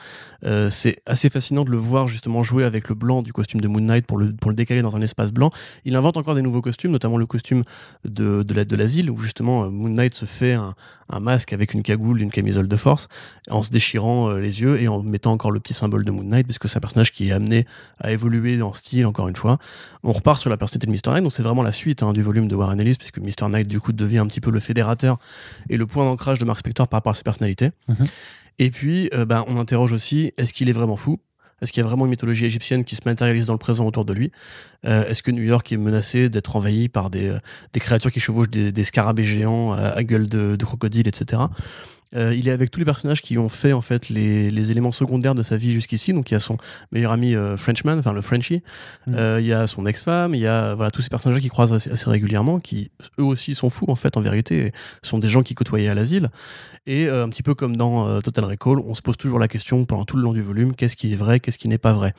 Euh, 0.45 0.69
c'est 0.69 1.01
assez 1.05 1.29
fascinant 1.29 1.63
de 1.63 1.71
le 1.71 1.77
voir 1.77 2.07
justement 2.07 2.43
jouer 2.43 2.63
avec 2.65 2.89
le 2.89 2.95
blanc 2.95 3.21
du 3.21 3.31
costume 3.33 3.61
de 3.61 3.67
Moon 3.67 3.81
Knight 3.81 4.05
pour 4.05 4.17
le, 4.17 4.33
pour 4.33 4.51
le 4.51 4.55
décaler 4.55 4.81
dans 4.81 4.95
un 4.95 5.01
espace 5.01 5.31
blanc. 5.31 5.51
Il 5.85 5.95
invente 5.95 6.17
encore 6.17 6.35
des 6.35 6.41
nouveaux 6.41 6.61
costumes, 6.61 6.91
notamment 6.91 7.17
le 7.17 7.25
costume 7.25 7.63
de, 8.05 8.43
de 8.43 8.53
la- 8.53 8.65
de 8.65 8.75
l'asile 8.75 9.09
où 9.09 9.17
justement 9.17 9.63
euh, 9.63 9.69
Moon 9.69 9.89
Knight 9.89 10.13
se 10.13 10.25
fait 10.25 10.53
un, 10.53 10.73
masque 11.21 11.53
avec 11.53 11.73
une 11.73 11.81
cagoule, 11.81 12.21
une 12.21 12.29
camisole 12.29 12.67
de 12.67 12.75
force, 12.75 13.07
en 13.49 13.63
se 13.63 13.71
déchirant 13.71 14.29
euh, 14.29 14.39
les 14.39 14.61
yeux 14.61 14.79
et 14.79 14.87
en 14.87 15.01
mettant 15.01 15.31
encore 15.31 15.49
le 15.49 15.59
petit 15.59 15.73
symbole 15.73 16.05
de 16.05 16.11
Moon 16.11 16.23
Knight, 16.23 16.45
puisque 16.45 16.69
c'est 16.69 16.77
un 16.77 16.81
personnage 16.81 17.11
qui 17.11 17.29
est 17.29 17.31
amené 17.31 17.65
à 17.99 18.11
évoluer 18.11 18.61
en 18.61 18.73
style, 18.73 19.07
encore 19.07 19.27
une 19.27 19.35
fois. 19.35 19.57
On 20.03 20.11
repart 20.11 20.39
sur 20.39 20.51
la 20.51 20.57
personnalité 20.57 20.85
de 20.85 20.91
Mr. 20.91 21.13
Knight, 21.13 21.23
donc 21.23 21.31
c'est 21.31 21.41
vraiment 21.41 21.63
la 21.63 21.71
suite 21.71 22.03
hein, 22.03 22.13
du 22.13 22.21
volume 22.21 22.47
de 22.47 22.55
Warren 22.55 22.79
Ellis, 22.79 22.93
puisque 22.99 23.17
Mr. 23.17 23.49
Knight, 23.49 23.67
du 23.67 23.79
coup, 23.79 23.91
devient 23.91 24.19
un 24.19 24.27
petit 24.27 24.39
peu 24.39 24.51
le 24.51 24.59
et 25.69 25.77
le 25.77 25.85
point 25.85 26.05
d'ancrage 26.05 26.39
de 26.39 26.45
Mark 26.45 26.59
Spector 26.59 26.87
par 26.87 26.97
rapport 26.97 27.11
à 27.11 27.15
ses 27.15 27.23
personnalités. 27.23 27.71
Mhm. 27.87 28.07
Et 28.59 28.71
puis, 28.71 29.09
euh, 29.13 29.25
ben, 29.25 29.45
on 29.47 29.57
interroge 29.57 29.93
aussi, 29.93 30.33
est-ce 30.37 30.53
qu'il 30.53 30.69
est 30.69 30.73
vraiment 30.73 30.97
fou? 30.97 31.19
Est-ce 31.61 31.71
qu'il 31.71 31.81
y 31.81 31.85
a 31.85 31.87
vraiment 31.87 32.05
une 32.05 32.11
mythologie 32.11 32.45
égyptienne 32.45 32.85
qui 32.85 32.95
se 32.95 33.01
matérialise 33.05 33.47
dans 33.47 33.53
le 33.53 33.59
présent 33.59 33.85
autour 33.85 34.05
de 34.05 34.13
lui? 34.13 34.31
Euh, 34.85 35.05
Est-ce 35.05 35.21
que 35.21 35.31
New 35.31 35.43
York 35.43 35.69
est 35.71 35.77
menacé 35.77 36.29
d'être 36.29 36.55
envahi 36.55 36.87
par 36.87 37.09
des, 37.09 37.29
euh, 37.29 37.37
des 37.73 37.79
créatures 37.79 38.11
qui 38.11 38.19
chevauchent 38.21 38.49
des, 38.49 38.71
des 38.71 38.83
scarabées 38.85 39.23
géants 39.23 39.73
à, 39.73 39.87
à 39.87 40.03
gueule 40.03 40.27
de, 40.27 40.55
de 40.55 40.65
crocodile, 40.65 41.07
etc. 41.07 41.41
Euh, 42.15 42.33
il 42.35 42.47
est 42.47 42.51
avec 42.51 42.71
tous 42.71 42.79
les 42.79 42.85
personnages 42.85 43.21
qui 43.21 43.37
ont 43.37 43.49
fait 43.49 43.73
en 43.73 43.81
fait 43.81 44.09
les, 44.09 44.49
les 44.49 44.71
éléments 44.71 44.91
secondaires 44.91 45.35
de 45.35 45.43
sa 45.43 45.57
vie 45.57 45.73
jusqu'ici. 45.73 46.13
Donc 46.13 46.31
il 46.31 46.33
y 46.33 46.37
a 46.37 46.39
son 46.39 46.57
meilleur 46.91 47.11
ami 47.11 47.35
euh, 47.35 47.57
Frenchman, 47.57 47.97
enfin 47.99 48.13
le 48.13 48.21
Frenchie. 48.21 48.63
Mm. 49.07 49.13
Euh, 49.15 49.39
il 49.39 49.45
y 49.45 49.53
a 49.53 49.67
son 49.67 49.85
ex-femme. 49.85 50.33
Il 50.33 50.41
y 50.41 50.47
a 50.47 50.75
voilà 50.75 50.91
tous 50.91 51.01
ces 51.01 51.09
personnages 51.09 51.41
qui 51.41 51.49
croisent 51.49 51.73
assez, 51.73 51.91
assez 51.91 52.09
régulièrement, 52.09 52.59
qui 52.59 52.91
eux 53.19 53.23
aussi 53.23 53.55
sont 53.55 53.69
fous 53.69 53.85
en 53.87 53.95
fait 53.95 54.17
en 54.17 54.21
vérité, 54.21 54.67
et 54.67 54.71
sont 55.03 55.19
des 55.19 55.29
gens 55.29 55.43
qui 55.43 55.55
côtoyaient 55.55 55.89
à 55.89 55.95
l'asile. 55.95 56.29
Et 56.87 57.07
un 57.07 57.29
petit 57.29 57.43
peu 57.43 57.53
comme 57.53 57.75
dans 57.75 58.21
Total 58.21 58.45
Recall, 58.45 58.79
on 58.79 58.95
se 58.95 59.01
pose 59.01 59.17
toujours 59.17 59.37
la 59.37 59.47
question 59.47 59.85
pendant 59.85 60.05
tout 60.05 60.17
le 60.17 60.23
long 60.23 60.33
du 60.33 60.41
volume 60.41 60.73
qu'est-ce 60.73 60.95
qui 60.95 61.13
est 61.13 61.15
vrai, 61.15 61.39
qu'est-ce 61.39 61.59
qui 61.59 61.67
n'est 61.67 61.77
pas 61.77 61.93
vrai? 61.93 62.13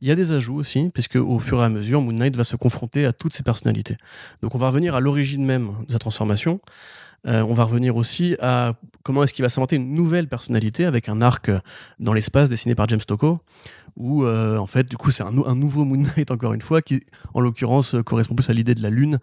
Il 0.00 0.08
y 0.08 0.10
a 0.10 0.14
des 0.14 0.32
ajouts 0.32 0.56
aussi, 0.56 0.90
puisque 0.92 1.16
au 1.16 1.38
fur 1.38 1.60
et 1.60 1.64
à 1.64 1.68
mesure, 1.68 2.00
Moon 2.02 2.12
Knight 2.12 2.36
va 2.36 2.44
se 2.44 2.56
confronter 2.56 3.06
à 3.06 3.12
toutes 3.12 3.34
ces 3.34 3.42
personnalités. 3.42 3.96
Donc 4.42 4.54
on 4.54 4.58
va 4.58 4.68
revenir 4.68 4.94
à 4.94 5.00
l'origine 5.00 5.44
même 5.44 5.72
de 5.86 5.92
sa 5.92 5.98
transformation. 5.98 6.60
Euh, 7.26 7.42
on 7.42 7.54
va 7.54 7.64
revenir 7.64 7.96
aussi 7.96 8.36
à 8.40 8.74
comment 9.02 9.24
est-ce 9.24 9.32
qu'il 9.32 9.42
va 9.42 9.48
s'inventer 9.48 9.76
une 9.76 9.94
nouvelle 9.94 10.28
personnalité 10.28 10.84
avec 10.84 11.08
un 11.08 11.22
arc 11.22 11.48
euh, 11.48 11.58
dans 11.98 12.12
l'espace 12.12 12.48
dessiné 12.48 12.74
par 12.74 12.88
James 12.88 13.00
Tocco, 13.00 13.40
où 13.96 14.24
euh, 14.24 14.58
en 14.58 14.66
fait 14.66 14.88
du 14.88 14.96
coup 14.96 15.10
c'est 15.10 15.22
un, 15.22 15.32
nou- 15.32 15.44
un 15.46 15.54
nouveau 15.54 15.84
Moon 15.84 16.04
Knight 16.16 16.30
encore 16.30 16.52
une 16.52 16.60
fois 16.60 16.82
qui 16.82 17.00
en 17.32 17.40
l'occurrence 17.40 17.96
correspond 18.04 18.34
plus 18.34 18.50
à 18.50 18.52
l'idée 18.52 18.74
de 18.74 18.82
la 18.82 18.90
Lune, 18.90 19.18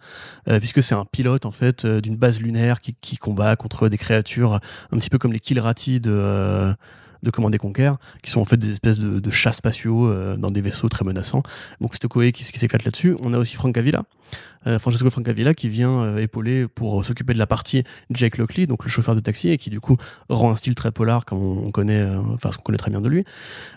puisque 0.58 0.82
c'est 0.82 0.94
un 0.94 1.04
pilote 1.04 1.46
en 1.46 1.50
fait 1.50 1.86
d'une 1.86 2.16
base 2.16 2.40
lunaire 2.40 2.80
qui, 2.80 3.16
combat 3.16 3.54
contre 3.56 3.88
des 3.88 3.98
créatures 3.98 4.54
un 4.90 4.98
petit 4.98 5.10
peu 5.10 5.18
comme 5.18 5.32
les 5.32 5.40
Kilrati 5.40 6.00
de 6.00 6.74
de 7.22 7.30
Command 7.30 7.56
Conquer, 7.56 7.92
qui 8.24 8.32
sont 8.32 8.40
en 8.40 8.44
fait 8.44 8.56
des 8.56 8.72
espèces 8.72 8.98
de, 8.98 9.30
chats 9.30 9.52
spatiaux 9.52 10.12
dans 10.36 10.50
des 10.50 10.60
vaisseaux 10.60 10.88
très 10.88 11.04
menaçants. 11.04 11.44
Donc 11.80 11.90
c'est 11.92 12.00
Tokoe 12.00 12.32
qui, 12.32 12.44
qui 12.44 12.58
s'éclate 12.58 12.84
là-dessus. 12.84 13.16
On 13.22 13.32
a 13.32 13.38
aussi 13.38 13.54
Francavilla, 13.54 14.00
euh, 14.00 14.02
Francesco 14.78 15.10
Francavilla 15.10 15.54
qui 15.54 15.68
vient 15.68 16.00
euh, 16.00 16.18
épauler 16.18 16.68
pour 16.68 17.00
euh, 17.00 17.02
s'occuper 17.02 17.32
de 17.32 17.38
la 17.38 17.46
partie 17.46 17.82
Jake 18.10 18.38
Lockley, 18.38 18.66
donc 18.66 18.84
le 18.84 18.90
chauffeur 18.90 19.14
de 19.14 19.20
taxi, 19.20 19.48
et 19.48 19.58
qui 19.58 19.70
du 19.70 19.80
coup 19.80 19.96
rend 20.28 20.50
un 20.50 20.56
style 20.56 20.74
très 20.74 20.92
polar 20.92 21.24
comme 21.24 21.42
on, 21.42 21.66
on 21.66 21.70
connaît, 21.70 22.00
euh, 22.00 22.20
enfin 22.34 22.52
ce 22.52 22.58
qu'on 22.58 22.64
connaît 22.64 22.78
très 22.78 22.90
bien 22.90 23.00
de 23.00 23.08
lui. 23.08 23.24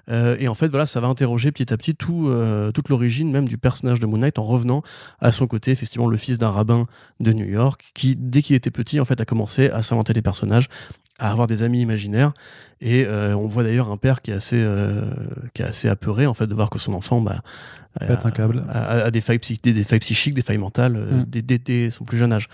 Euh, 0.10 0.36
et 0.40 0.48
en 0.48 0.54
fait 0.54 0.68
voilà, 0.68 0.86
ça 0.86 1.00
va 1.00 1.08
interroger 1.08 1.52
petit 1.52 1.74
à 1.74 1.78
petit 1.78 1.96
tout, 1.96 2.28
euh, 2.30 2.72
toute 2.72 2.90
l'origine 2.90 3.32
même 3.32 3.48
du 3.48 3.58
personnage 3.58 4.00
de 4.00 4.06
Moon 4.06 4.18
Knight 4.18 4.38
en 4.40 4.44
revenant 4.44 4.84
à 5.20 5.32
son 5.32 5.48
côté 5.48 5.72
effectivement 5.72 6.08
le 6.08 6.18
fils 6.18 6.38
d'un 6.38 6.50
rabbin 6.50 6.88
de 7.20 7.34
New 7.34 7.48
York 7.48 7.92
qui 7.94 8.16
dès 8.16 8.42
qu'il 8.42 8.56
était 8.56 8.72
petit 8.72 9.00
en 9.00 9.06
fait 9.06 9.20
a 9.20 9.26
commencé 9.26 9.70
à 9.70 9.82
s'inventer 9.82 10.14
des 10.14 10.22
personnages 10.22 10.70
à 11.18 11.32
avoir 11.32 11.48
des 11.48 11.64
amis 11.64 11.82
imaginaires 11.82 12.34
et 12.82 13.06
euh, 13.06 13.36
on 13.36 13.48
voit 13.48 13.64
d'ailleurs 13.64 13.90
un 13.90 13.98
père 13.98 14.22
qui 14.22 14.32
est 14.32 14.34
assez 14.34 14.62
euh, 14.62 15.14
qui 15.54 15.62
est 15.62 15.66
assez 15.66 15.88
apeuré 15.88 16.26
en 16.26 16.34
fait 16.34 16.48
de 16.48 16.54
voir 16.54 16.70
que 16.70 16.78
son 16.78 16.94
enfant 16.94 17.22
bah, 17.22 17.42
un 18.26 18.32
câble. 18.32 18.64
a 18.70 19.12
des, 19.12 19.22
failles 19.22 19.40
psy- 19.40 19.60
des, 19.64 19.74
des 19.74 19.84
failles 19.84 20.00
psychiques 20.00 20.34
des 20.34 20.42
failles 20.42 20.58
mentales 20.58 20.96
euh, 20.98 21.22
Mm. 21.22 21.26
dès 21.60 21.90
son 21.90 22.04
plus 22.04 22.18
jeune 22.18 22.34
âge 22.34 22.48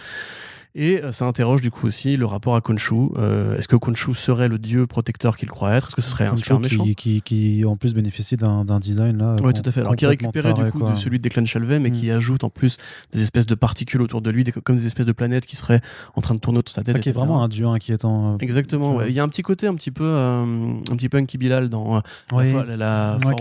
et 0.75 1.03
euh, 1.03 1.11
ça 1.11 1.25
interroge 1.25 1.61
du 1.61 1.71
coup 1.71 1.87
aussi 1.87 2.17
le 2.17 2.25
rapport 2.25 2.55
à 2.55 2.61
Khonshu. 2.61 3.09
Euh, 3.17 3.57
Est-ce 3.57 3.67
que 3.67 3.75
Khonshu 3.75 4.13
serait 4.13 4.47
le 4.47 4.57
dieu 4.57 4.87
protecteur 4.87 5.35
qu'il 5.37 5.49
croit 5.49 5.73
être? 5.73 5.87
Est-ce 5.87 5.95
que 5.95 6.01
ce 6.01 6.09
serait 6.09 6.27
un 6.27 6.35
super 6.37 6.59
méchant? 6.59 6.85
qui, 6.95 7.63
en 7.67 7.75
plus 7.75 7.93
bénéficie 7.93 8.37
d'un 8.37 8.79
design 8.79 9.17
là. 9.17 9.35
Oui, 9.43 9.53
tout 9.53 9.61
à 9.65 9.71
fait. 9.71 9.81
Alors, 9.81 9.95
qui 9.95 10.05
est 10.05 10.07
récupéré 10.09 10.53
du 10.53 10.63
coup 10.71 10.79
quoi. 10.79 10.91
de 10.91 10.95
celui 10.95 11.19
de 11.19 11.23
Declan 11.23 11.45
Shalvey, 11.45 11.79
mais 11.79 11.89
Mm. 11.89 11.93
qui 11.93 12.11
ajoute 12.11 12.43
en 12.43 12.49
plus 12.49 12.77
des 13.13 13.21
espèces 13.21 13.45
de 13.45 13.55
particules 13.55 14.01
autour 14.01 14.21
de 14.21 14.29
lui, 14.29 14.43
des- 14.43 14.51
comme 14.51 14.75
des 14.77 14.85
espèces 14.87 15.05
de 15.05 15.11
planètes 15.11 15.45
qui 15.45 15.55
seraient 15.55 15.81
en 16.15 16.21
train 16.21 16.35
de 16.35 16.39
tourner 16.39 16.59
autour 16.59 16.71
de 16.71 16.75
sa 16.75 16.83
tête. 16.83 16.95
Ah, 16.97 16.99
qui 16.99 17.09
est 17.09 17.11
vraiment 17.11 17.43
un 17.43 17.47
dieu 17.49 17.65
inquiétant. 17.67 18.33
euh, 18.33 18.37
Exactement. 18.39 18.95
Ouais. 18.95 19.05
Il 19.09 19.13
y 19.13 19.19
a 19.19 19.23
un 19.23 19.29
petit 19.29 19.41
côté 19.41 19.67
un 19.67 19.75
petit 19.75 19.91
peu, 19.91 20.05
euh, 20.05 20.43
un 20.91 20.95
petit 20.95 21.09
peu 21.09 21.17
Anki 21.17 21.37
Bilal 21.37 21.69
dans 21.69 21.97
euh, 21.97 21.99
Oui. 22.33 22.53
la, 22.53 22.77
la, 22.77 23.17
Ouais, 23.25 23.35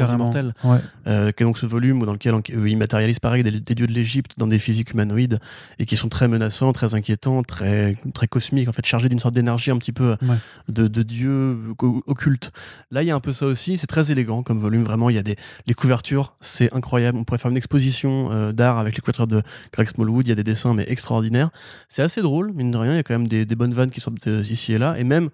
Ouais. 0.65 0.79
euh, 1.07 1.33
qui 1.33 1.43
est 1.43 1.47
donc 1.47 1.59
ce 1.59 1.67
volume 1.67 2.05
dans 2.05 2.13
lequel 2.13 2.35
il 2.49 2.77
matérialise 2.77 3.19
pareil 3.19 3.43
des, 3.43 3.51
des 3.53 3.75
dieux 3.75 3.87
de 3.87 3.93
l'Égypte 3.93 4.33
dans 4.39 4.47
des 4.47 4.59
physiques 4.59 4.93
humanoïdes 4.93 5.39
et 5.79 5.87
qui 5.87 5.97
sont 5.97 6.09
très 6.09 6.29
menaçants, 6.29 6.73
très 6.73 6.95
inquiétants, 6.95 7.20
très 7.47 7.95
très 8.15 8.27
cosmiques, 8.29 8.69
en 8.69 8.73
fait 8.73 8.85
chargés 8.87 9.09
d'une 9.09 9.19
sorte 9.21 9.35
d'énergie 9.35 9.71
un 9.71 9.79
petit 9.79 9.93
peu 9.93 10.17
Ouais. 10.23 10.37
de, 10.69 10.89
de 10.89 11.03
dieu 11.03 11.59
occulte. 12.07 12.51
Là, 12.91 13.03
il 13.03 13.07
y 13.07 13.11
a 13.11 13.15
un 13.15 13.21
peu 13.21 13.33
ça 13.33 13.47
aussi. 13.47 13.77
C'est 13.79 13.87
très 13.87 14.11
élégant 14.11 14.43
comme 14.43 14.59
volume. 14.59 14.83
Vraiment, 14.85 15.11
il 15.11 15.17
y 15.17 15.19
a 15.19 15.23
des 15.23 15.37
les 15.67 15.75
couvertures, 15.75 16.35
c'est 16.41 16.73
incroyable. 16.75 17.19
On 17.19 17.25
pourrait 17.25 17.39
faire 17.39 17.51
une 17.51 17.57
exposition 17.57 18.31
euh, 18.33 18.53
d'art 18.53 18.79
avec 18.79 18.95
les 18.95 19.01
couvertures 19.01 19.27
de 19.27 19.43
Greg 19.73 19.89
Smallwood. 19.89 20.27
Il 20.27 20.31
y 20.31 20.33
a 20.33 20.37
des 20.37 20.45
dessins 20.45 20.75
mais 20.75 20.85
extraordinaires. 20.89 21.51
C'est 21.89 22.03
assez 22.03 22.23
drôle, 22.23 22.53
mine 22.53 22.71
de 22.71 22.77
rien. 22.79 22.93
Il 22.93 22.97
y 22.97 23.01
a 23.01 23.03
quand 23.03 23.15
même 23.15 23.27
des, 23.29 23.45
des 23.47 23.55
bonnes 23.57 23.75
vannes 23.75 23.91
qui 23.91 24.01
sortent 24.01 24.27
euh, 24.27 24.43
ici 24.49 24.73
et 24.73 24.79
là. 24.79 24.99
Et 24.99 25.05
même, 25.05 25.31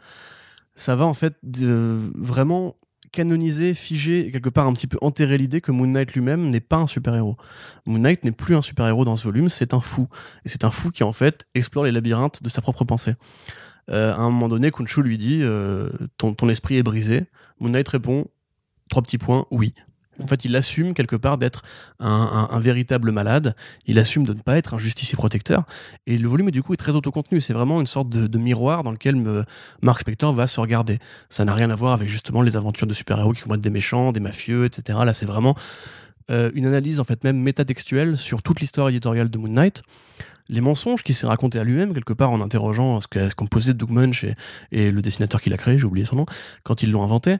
ça 0.74 0.96
va 0.96 1.06
en 1.06 1.14
fait 1.14 1.34
vraiment 2.14 2.74
canoniser, 3.16 3.72
figer, 3.72 4.26
et 4.26 4.30
quelque 4.30 4.50
part 4.50 4.66
un 4.66 4.74
petit 4.74 4.86
peu 4.86 4.98
enterrer 5.00 5.38
l'idée 5.38 5.62
que 5.62 5.72
Moon 5.72 5.86
Knight 5.86 6.12
lui-même 6.12 6.50
n'est 6.50 6.60
pas 6.60 6.76
un 6.76 6.86
super-héros. 6.86 7.38
Moon 7.86 7.98
Knight 7.98 8.24
n'est 8.24 8.30
plus 8.32 8.54
un 8.54 8.60
super-héros 8.60 9.06
dans 9.06 9.16
ce 9.16 9.24
volume, 9.24 9.48
c'est 9.48 9.72
un 9.72 9.80
fou. 9.80 10.06
Et 10.44 10.50
c'est 10.50 10.64
un 10.64 10.70
fou 10.70 10.90
qui 10.90 11.02
en 11.02 11.12
fait 11.12 11.46
explore 11.54 11.84
les 11.84 11.92
labyrinthes 11.92 12.42
de 12.42 12.50
sa 12.50 12.60
propre 12.60 12.84
pensée. 12.84 13.14
Euh, 13.90 14.12
à 14.12 14.18
un 14.18 14.28
moment 14.28 14.48
donné, 14.48 14.70
Khonshu 14.70 15.02
lui 15.02 15.16
dit 15.16 15.40
euh, 15.40 15.88
ton, 16.18 16.34
ton 16.34 16.50
esprit 16.50 16.76
est 16.76 16.82
brisé. 16.82 17.24
Moon 17.58 17.70
Knight 17.70 17.88
répond 17.88 18.26
trois 18.90 19.02
petits 19.02 19.18
points, 19.18 19.46
oui. 19.50 19.72
En 20.22 20.26
fait, 20.26 20.44
il 20.44 20.56
assume 20.56 20.94
quelque 20.94 21.16
part 21.16 21.38
d'être 21.38 21.62
un, 22.00 22.58
véritable 22.60 23.10
malade. 23.12 23.54
Il 23.86 23.98
assume 23.98 24.26
de 24.26 24.32
ne 24.32 24.40
pas 24.40 24.56
être 24.56 24.74
un 24.74 24.78
justicier 24.78 25.16
protecteur. 25.16 25.64
Et 26.06 26.16
le 26.16 26.28
volume, 26.28 26.50
du 26.50 26.62
coup, 26.62 26.72
est 26.72 26.78
très 26.78 26.92
autocontenu. 26.92 27.40
C'est 27.40 27.52
vraiment 27.52 27.80
une 27.80 27.86
sorte 27.86 28.08
de, 28.08 28.38
miroir 28.38 28.82
dans 28.82 28.92
lequel 28.92 29.16
Mark 29.82 30.00
Spector 30.00 30.32
va 30.32 30.46
se 30.46 30.60
regarder. 30.60 30.98
Ça 31.28 31.44
n'a 31.44 31.54
rien 31.54 31.70
à 31.70 31.74
voir 31.74 31.92
avec 31.92 32.08
justement 32.08 32.42
les 32.42 32.56
aventures 32.56 32.86
de 32.86 32.94
super-héros 32.94 33.32
qui 33.32 33.42
combattent 33.42 33.60
des 33.60 33.70
méchants, 33.70 34.12
des 34.12 34.20
mafieux, 34.20 34.64
etc. 34.64 34.98
Là, 35.04 35.12
c'est 35.12 35.26
vraiment 35.26 35.56
euh, 36.28 36.50
une 36.54 36.66
analyse 36.66 36.98
en 36.98 37.04
fait 37.04 37.22
même 37.22 37.38
métatextuelle 37.38 38.16
sur 38.16 38.42
toute 38.42 38.60
l'histoire 38.60 38.88
éditoriale 38.88 39.30
de 39.30 39.38
Moon 39.38 39.48
Knight, 39.48 39.82
les 40.48 40.60
mensonges 40.60 41.02
qu'il 41.02 41.14
s'est 41.14 41.26
raconté 41.26 41.58
à 41.58 41.64
lui-même 41.64 41.92
quelque 41.92 42.12
part 42.12 42.30
en 42.30 42.40
interrogeant 42.40 43.00
ce 43.00 43.06
qu'ont 43.06 43.28
ce 43.28 43.34
qu'on 43.34 43.46
posait 43.46 43.74
Doug 43.74 43.90
Munch 43.90 44.24
et, 44.24 44.34
et 44.72 44.90
le 44.90 45.02
dessinateur 45.02 45.40
qui 45.40 45.50
l'a 45.50 45.56
créé, 45.56 45.78
j'ai 45.78 45.86
oublié 45.86 46.04
son 46.04 46.16
nom, 46.16 46.26
quand 46.62 46.82
ils 46.82 46.90
l'ont 46.90 47.02
inventé. 47.02 47.36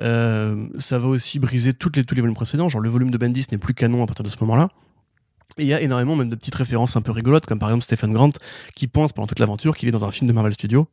Euh, 0.00 0.68
ça 0.78 0.98
va 0.98 1.08
aussi 1.08 1.38
briser 1.38 1.74
toutes 1.74 1.96
les, 1.96 2.04
tous 2.04 2.14
les 2.14 2.20
volumes 2.20 2.36
précédents, 2.36 2.68
genre 2.68 2.80
le 2.80 2.88
volume 2.88 3.10
de 3.10 3.18
Bendis 3.18 3.46
n'est 3.50 3.58
plus 3.58 3.74
canon 3.74 4.02
à 4.02 4.06
partir 4.06 4.24
de 4.24 4.28
ce 4.28 4.36
moment-là. 4.40 4.68
Et 5.56 5.62
il 5.62 5.68
y 5.68 5.74
a 5.74 5.80
énormément 5.80 6.14
même 6.14 6.28
de 6.28 6.36
petites 6.36 6.54
références 6.54 6.96
un 6.96 7.00
peu 7.00 7.10
rigolotes, 7.10 7.46
comme 7.46 7.58
par 7.58 7.70
exemple 7.70 7.84
Stephen 7.84 8.12
Grant 8.12 8.30
qui 8.74 8.86
pense 8.86 9.12
pendant 9.12 9.26
toute 9.26 9.40
l'aventure 9.40 9.76
qu'il 9.76 9.88
est 9.88 9.92
dans 9.92 10.04
un 10.04 10.10
film 10.10 10.28
de 10.28 10.32
Marvel 10.32 10.52
Studios. 10.54 10.88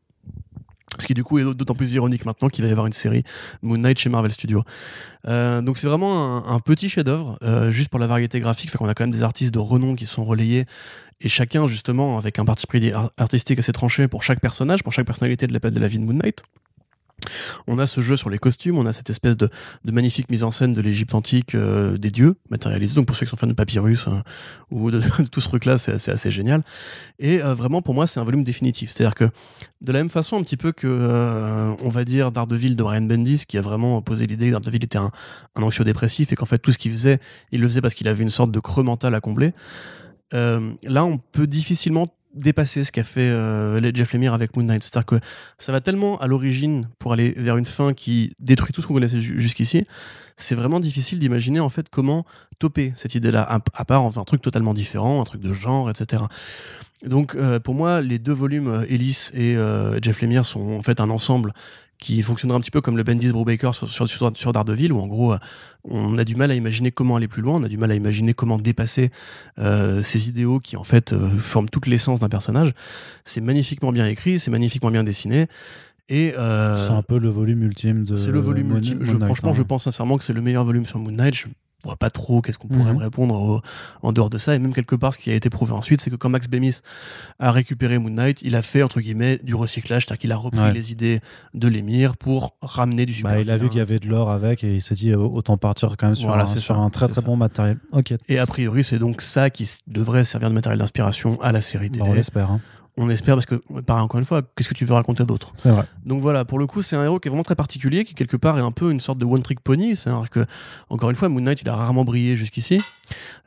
Ce 0.99 1.07
qui 1.07 1.13
du 1.13 1.23
coup 1.23 1.39
est 1.39 1.43
d'autant 1.43 1.75
plus 1.75 1.93
ironique 1.93 2.25
maintenant 2.25 2.47
qu'il 2.47 2.63
va 2.63 2.69
y 2.69 2.71
avoir 2.71 2.87
une 2.87 2.93
série 2.93 3.23
Moon 3.61 3.77
Knight 3.77 3.99
chez 3.99 4.09
Marvel 4.09 4.31
Studios. 4.31 4.63
Euh, 5.27 5.61
donc 5.61 5.77
c'est 5.77 5.87
vraiment 5.87 6.47
un, 6.47 6.59
petit 6.59 6.89
chef-d'œuvre, 6.89 7.37
euh, 7.43 7.71
juste 7.71 7.89
pour 7.89 7.99
la 7.99 8.07
variété 8.07 8.39
graphique. 8.39 8.71
Fait 8.71 8.77
qu'on 8.77 8.87
a 8.87 8.93
quand 8.93 9.03
même 9.03 9.11
des 9.11 9.23
artistes 9.23 9.53
de 9.53 9.59
renom 9.59 9.95
qui 9.95 10.05
sont 10.05 10.23
relayés 10.23 10.65
et 11.21 11.29
chacun 11.29 11.67
justement 11.67 12.17
avec 12.17 12.39
un 12.39 12.45
parti 12.45 12.67
pris 12.67 12.91
ar- 12.91 13.11
artistique 13.17 13.59
assez 13.59 13.73
tranché 13.73 14.07
pour 14.07 14.23
chaque 14.23 14.39
personnage, 14.39 14.83
pour 14.83 14.93
chaque 14.93 15.05
personnalité 15.05 15.47
de 15.47 15.53
la, 15.53 15.59
de 15.59 15.79
la 15.79 15.87
vie 15.87 15.99
de 15.99 16.05
Moon 16.05 16.13
Knight. 16.13 16.43
On 17.67 17.79
a 17.79 17.88
ce 17.88 18.01
jeu 18.01 18.17
sur 18.17 18.29
les 18.29 18.38
costumes, 18.38 18.77
on 18.77 18.86
a 18.86 18.94
cette 18.94 19.10
espèce 19.10 19.38
de, 19.38 19.50
magnifique 19.86 20.29
mise 20.29 20.44
en 20.44 20.51
scène 20.51 20.72
de 20.72 20.82
l'Égypte 20.82 21.13
antique 21.15 21.55
euh, 21.55 21.98
des 21.98 22.12
dieux 22.12 22.36
matérialisés. 22.50 22.96
Donc 22.96 23.08
pour 23.08 23.15
ceux 23.15 23.25
qui 23.25 23.29
sont 23.29 23.38
fans 23.38 23.48
de 23.48 23.53
papyrus 23.53 24.08
euh, 24.08 24.12
ou 24.72 24.91
de, 24.91 25.01
tout 25.32 25.41
ce 25.41 25.48
truc-là, 25.48 25.77
c'est 25.77 26.10
assez, 26.10 26.32
génial. 26.32 26.63
Et 27.20 27.41
euh, 27.41 27.53
vraiment 27.53 27.82
pour 27.82 27.94
moi, 27.94 28.08
c'est 28.08 28.20
un 28.20 28.24
volume 28.24 28.44
définitif. 28.44 28.91
C'est-à-dire 28.91 29.15
que 29.15 29.25
de 29.82 29.91
la 29.91 30.00
même 30.00 30.10
façon 30.10 30.38
un 30.38 30.44
petit 30.44 30.58
peu 30.58 30.72
que 30.72 30.88
euh, 30.88 31.74
on 31.84 31.89
va 31.89 32.03
dire 32.03 32.32
Daredevil 32.32 32.75
de 32.75 32.84
Brian 32.84 33.01
Bendis, 33.01 33.46
qui 33.48 33.58
a 33.58 33.62
vraiment 33.62 34.01
posé 34.01 34.25
l'idée 34.25 34.48
que 34.48 34.51
Daredevil 34.51 34.84
était 34.84 34.98
un, 34.98 35.12
un 35.55 35.62
anxio-dépressif 35.62 36.32
et 36.32 36.36
qu'en 36.36 36.46
fait 36.46 36.60
tout 36.60 36.72
ce 36.72 36.77
qu'il 36.77 36.91
faisait, 36.91 37.20
il 37.51 37.62
le 37.62 37.67
faisait 37.67 37.82
parce 37.82 37.94
qu'il 37.94 38.08
avait 38.08 38.24
une 38.24 38.29
sorte 38.29 38.51
de 38.51 38.60
creux 38.60 38.84
mental 38.84 39.15
à 39.15 39.20
combler. 39.20 39.53
Là, 40.34 41.05
on 41.05 41.17
peut 41.17 41.48
difficilement 41.48 42.13
dépasser 42.35 42.83
ce 42.83 42.91
qu'a 42.91 43.03
fait 43.03 43.21
euh, 43.21 43.79
Jeff 43.93 44.13
Lemire 44.13 44.33
avec 44.33 44.55
Moon 44.55 44.63
Knight. 44.63 44.83
C'est-à-dire 44.83 45.05
que 45.05 45.15
ça 45.57 45.71
va 45.71 45.81
tellement 45.81 46.19
à 46.19 46.27
l'origine 46.27 46.87
pour 46.99 47.13
aller 47.13 47.33
vers 47.37 47.57
une 47.57 47.65
fin 47.65 47.93
qui 47.93 48.33
détruit 48.39 48.73
tout 48.73 48.81
ce 48.81 48.87
qu'on 48.87 48.93
connaissait 48.93 49.21
ju- 49.21 49.39
jusqu'ici. 49.39 49.85
C'est 50.37 50.55
vraiment 50.55 50.79
difficile 50.79 51.17
d'imaginer 51.19 51.59
en 51.61 51.69
fait 51.69 51.87
comment 51.89 52.25
toper 52.59 52.93
cette 52.95 53.15
idée-là, 53.15 53.47
à, 53.73 53.85
part 53.85 54.05
un 54.17 54.23
truc 54.25 54.41
totalement 54.41 54.73
différent, 54.73 55.21
un 55.21 55.23
truc 55.23 55.41
de 55.41 55.53
genre, 55.53 55.89
etc. 55.89 56.23
Donc 57.05 57.35
euh, 57.35 57.59
pour 57.59 57.73
moi, 57.75 58.01
les 58.01 58.19
deux 58.19 58.33
volumes, 58.33 58.67
euh, 58.67 58.85
Ellis 58.89 59.29
et 59.33 59.55
Jeff 60.01 60.21
Lemire, 60.21 60.45
sont 60.45 60.73
en 60.73 60.81
fait 60.81 60.99
un 60.99 61.09
ensemble 61.09 61.53
qui 61.97 62.21
fonctionnera 62.21 62.57
un 62.57 62.61
petit 62.61 62.71
peu 62.71 62.81
comme 62.81 62.97
le 62.97 63.03
Bendis 63.03 63.31
Brubaker 63.31 63.73
sur, 63.73 63.87
sur, 63.89 64.07
sur, 64.07 64.35
sur 64.35 64.53
Daredevil, 64.53 64.91
où 64.91 64.99
en 64.99 65.07
gros, 65.07 65.33
euh, 65.33 65.37
on 65.83 66.17
a 66.17 66.23
du 66.23 66.35
mal 66.35 66.51
à 66.51 66.55
imaginer 66.55 66.91
comment 66.91 67.15
aller 67.15 67.27
plus 67.27 67.41
loin, 67.41 67.55
on 67.55 67.63
a 67.63 67.67
du 67.69 67.77
mal 67.77 67.91
à 67.91 67.95
imaginer 67.95 68.33
comment 68.33 68.57
dépasser 68.57 69.11
euh, 69.59 70.01
ces 70.01 70.27
idéaux 70.29 70.59
qui 70.59 70.75
en 70.77 70.83
fait 70.83 71.13
euh, 71.13 71.29
forment 71.37 71.69
toute 71.69 71.87
l'essence 71.87 72.19
d'un 72.19 72.29
personnage. 72.29 72.73
C'est 73.23 73.41
magnifiquement 73.41 73.91
bien 73.91 74.07
écrit, 74.07 74.39
c'est 74.39 74.51
magnifiquement 74.51 74.91
bien 74.91 75.03
dessiné. 75.03 75.47
Et 76.07 76.33
euh, 76.37 76.77
C'est 76.77 76.91
un 76.91 77.01
peu 77.01 77.17
le 77.17 77.29
volume 77.29 77.63
ultime 77.63 78.03
de. 78.05 78.13
c'est 78.13 78.31
le 78.31 78.39
volume 78.39 78.67
Moon- 78.67 78.75
ultime. 78.77 78.97
Moon 78.99 79.05
Je- 79.05 79.11
Knight, 79.13 79.25
franchement, 79.25 79.49
hein. 79.51 79.53
je 79.53 79.63
pense 79.63 79.85
sincèrement 79.85 80.17
que 80.17 80.23
c'est 80.23 80.33
le 80.33 80.41
meilleur 80.41 80.63
volume 80.63 80.85
sur 80.85 80.99
Moon 80.99 81.11
Knight. 81.11 81.33
Je 81.33 81.47
vois 81.84 81.96
pas 81.98 82.10
trop 82.10 82.41
qu'est-ce 82.41 82.58
qu'on 82.58 82.67
pourrait 82.67 82.91
Mhm. 82.91 82.98
me 82.98 83.03
répondre 83.03 83.36
au- 83.36 83.62
en 84.01 84.12
dehors 84.12 84.29
de 84.29 84.38
ça. 84.38 84.55
Et 84.55 84.60
même 84.60 84.74
quelque 84.74 84.96
part, 84.96 85.13
ce 85.13 85.20
qui 85.20 85.29
a 85.32 85.36
été 85.36 85.50
prouvé 85.50 85.72
ensuite, 85.74 86.01
c'est 86.01 86.10
que 86.10 86.15
quand 86.15 86.29
Max 86.29 86.48
Bemis 86.48 86.79
a 87.39 87.51
récupéré 87.51 88.00
Moon 88.00 88.10
Knight, 88.10 88.41
il 88.41 88.55
a 88.55 88.62
fait, 88.62 88.82
entre 88.82 89.01
guillemets, 89.01 89.39
du 89.44 89.53
recyclage. 89.55 90.05
C'est-à-dire 90.05 90.20
qu'il 90.20 90.32
a 90.32 90.38
repris 90.38 90.60
Ouais. 90.62 90.72
les 90.74 90.91
idées 90.91 91.20
de 91.53 91.67
l'émir 91.67 92.17
pour 92.17 92.55
ramener 92.62 93.05
du 93.05 93.13
super. 93.13 93.32
Bah, 93.34 93.39
il 93.41 93.51
a 93.51 93.58
vu 93.58 93.67
qu'il 93.70 93.77
y 93.77 93.82
avait 93.82 94.00
de 94.00 94.08
l'or 94.08 94.32
avec 94.32 94.63
et 94.63 94.74
il 94.75 94.82
s'est 94.82 94.96
dit 94.96 95.13
autant 95.13 95.58
partir 95.58 95.96
quand 95.98 96.08
même 96.08 96.15
sur, 96.15 96.27
Voilà, 96.27 96.44
un, 96.44 96.48
c'est 96.48 96.60
sur 96.60 96.75
ça, 96.75 96.82
un 96.82 96.89
très 96.89 97.08
très 97.08 97.22
ça. 97.22 97.27
bon 97.27 97.36
matériel. 97.38 97.77
Et 98.29 98.39
a 98.39 98.46
priori, 98.46 98.84
c'est 98.84 98.98
donc 99.00 99.22
ça 99.22 99.50
qui 99.50 99.70
devrait 99.88 100.25
servir 100.25 100.50
de 100.50 100.55
matériel 100.55 100.79
d'inspiration 100.79 101.39
à 101.41 101.51
la 101.51 101.62
série 101.62 101.89
bah, 101.89 102.00
télé. 102.00 102.10
on 102.10 102.13
l'espère. 102.13 102.50
hein. 102.51 102.62
On 102.97 103.09
espère 103.09 103.35
parce 103.35 103.45
que, 103.45 103.55
pareil, 103.81 104.03
encore 104.03 104.19
une 104.19 104.25
fois, 104.25 104.41
qu'est-ce 104.55 104.69
que 104.69 104.73
tu 104.73 104.85
veux 104.85 104.93
raconter 104.93 105.25
d'autre 105.25 105.53
C'est 105.57 105.69
vrai. 105.69 105.83
Donc 106.05 106.21
voilà, 106.21 106.45
pour 106.45 106.59
le 106.59 106.67
coup, 106.67 106.81
c'est 106.81 106.95
un 106.95 107.03
héros 107.03 107.19
qui 107.19 107.27
est 107.27 107.29
vraiment 107.29 107.43
très 107.43 107.55
particulier, 107.55 108.05
qui 108.05 108.13
quelque 108.13 108.37
part 108.37 108.57
est 108.57 108.61
un 108.61 108.71
peu 108.71 108.91
une 108.91 108.99
sorte 108.99 109.17
de 109.17 109.25
one-trick 109.25 109.59
pony. 109.59 109.95
C'est-à-dire 109.95 110.29
que, 110.29 110.45
encore 110.89 111.09
une 111.09 111.15
fois, 111.15 111.27
Moon 111.27 111.41
Knight, 111.41 111.61
il 111.61 111.69
a 111.69 111.75
rarement 111.75 112.05
brillé 112.05 112.37
jusqu'ici. 112.37 112.81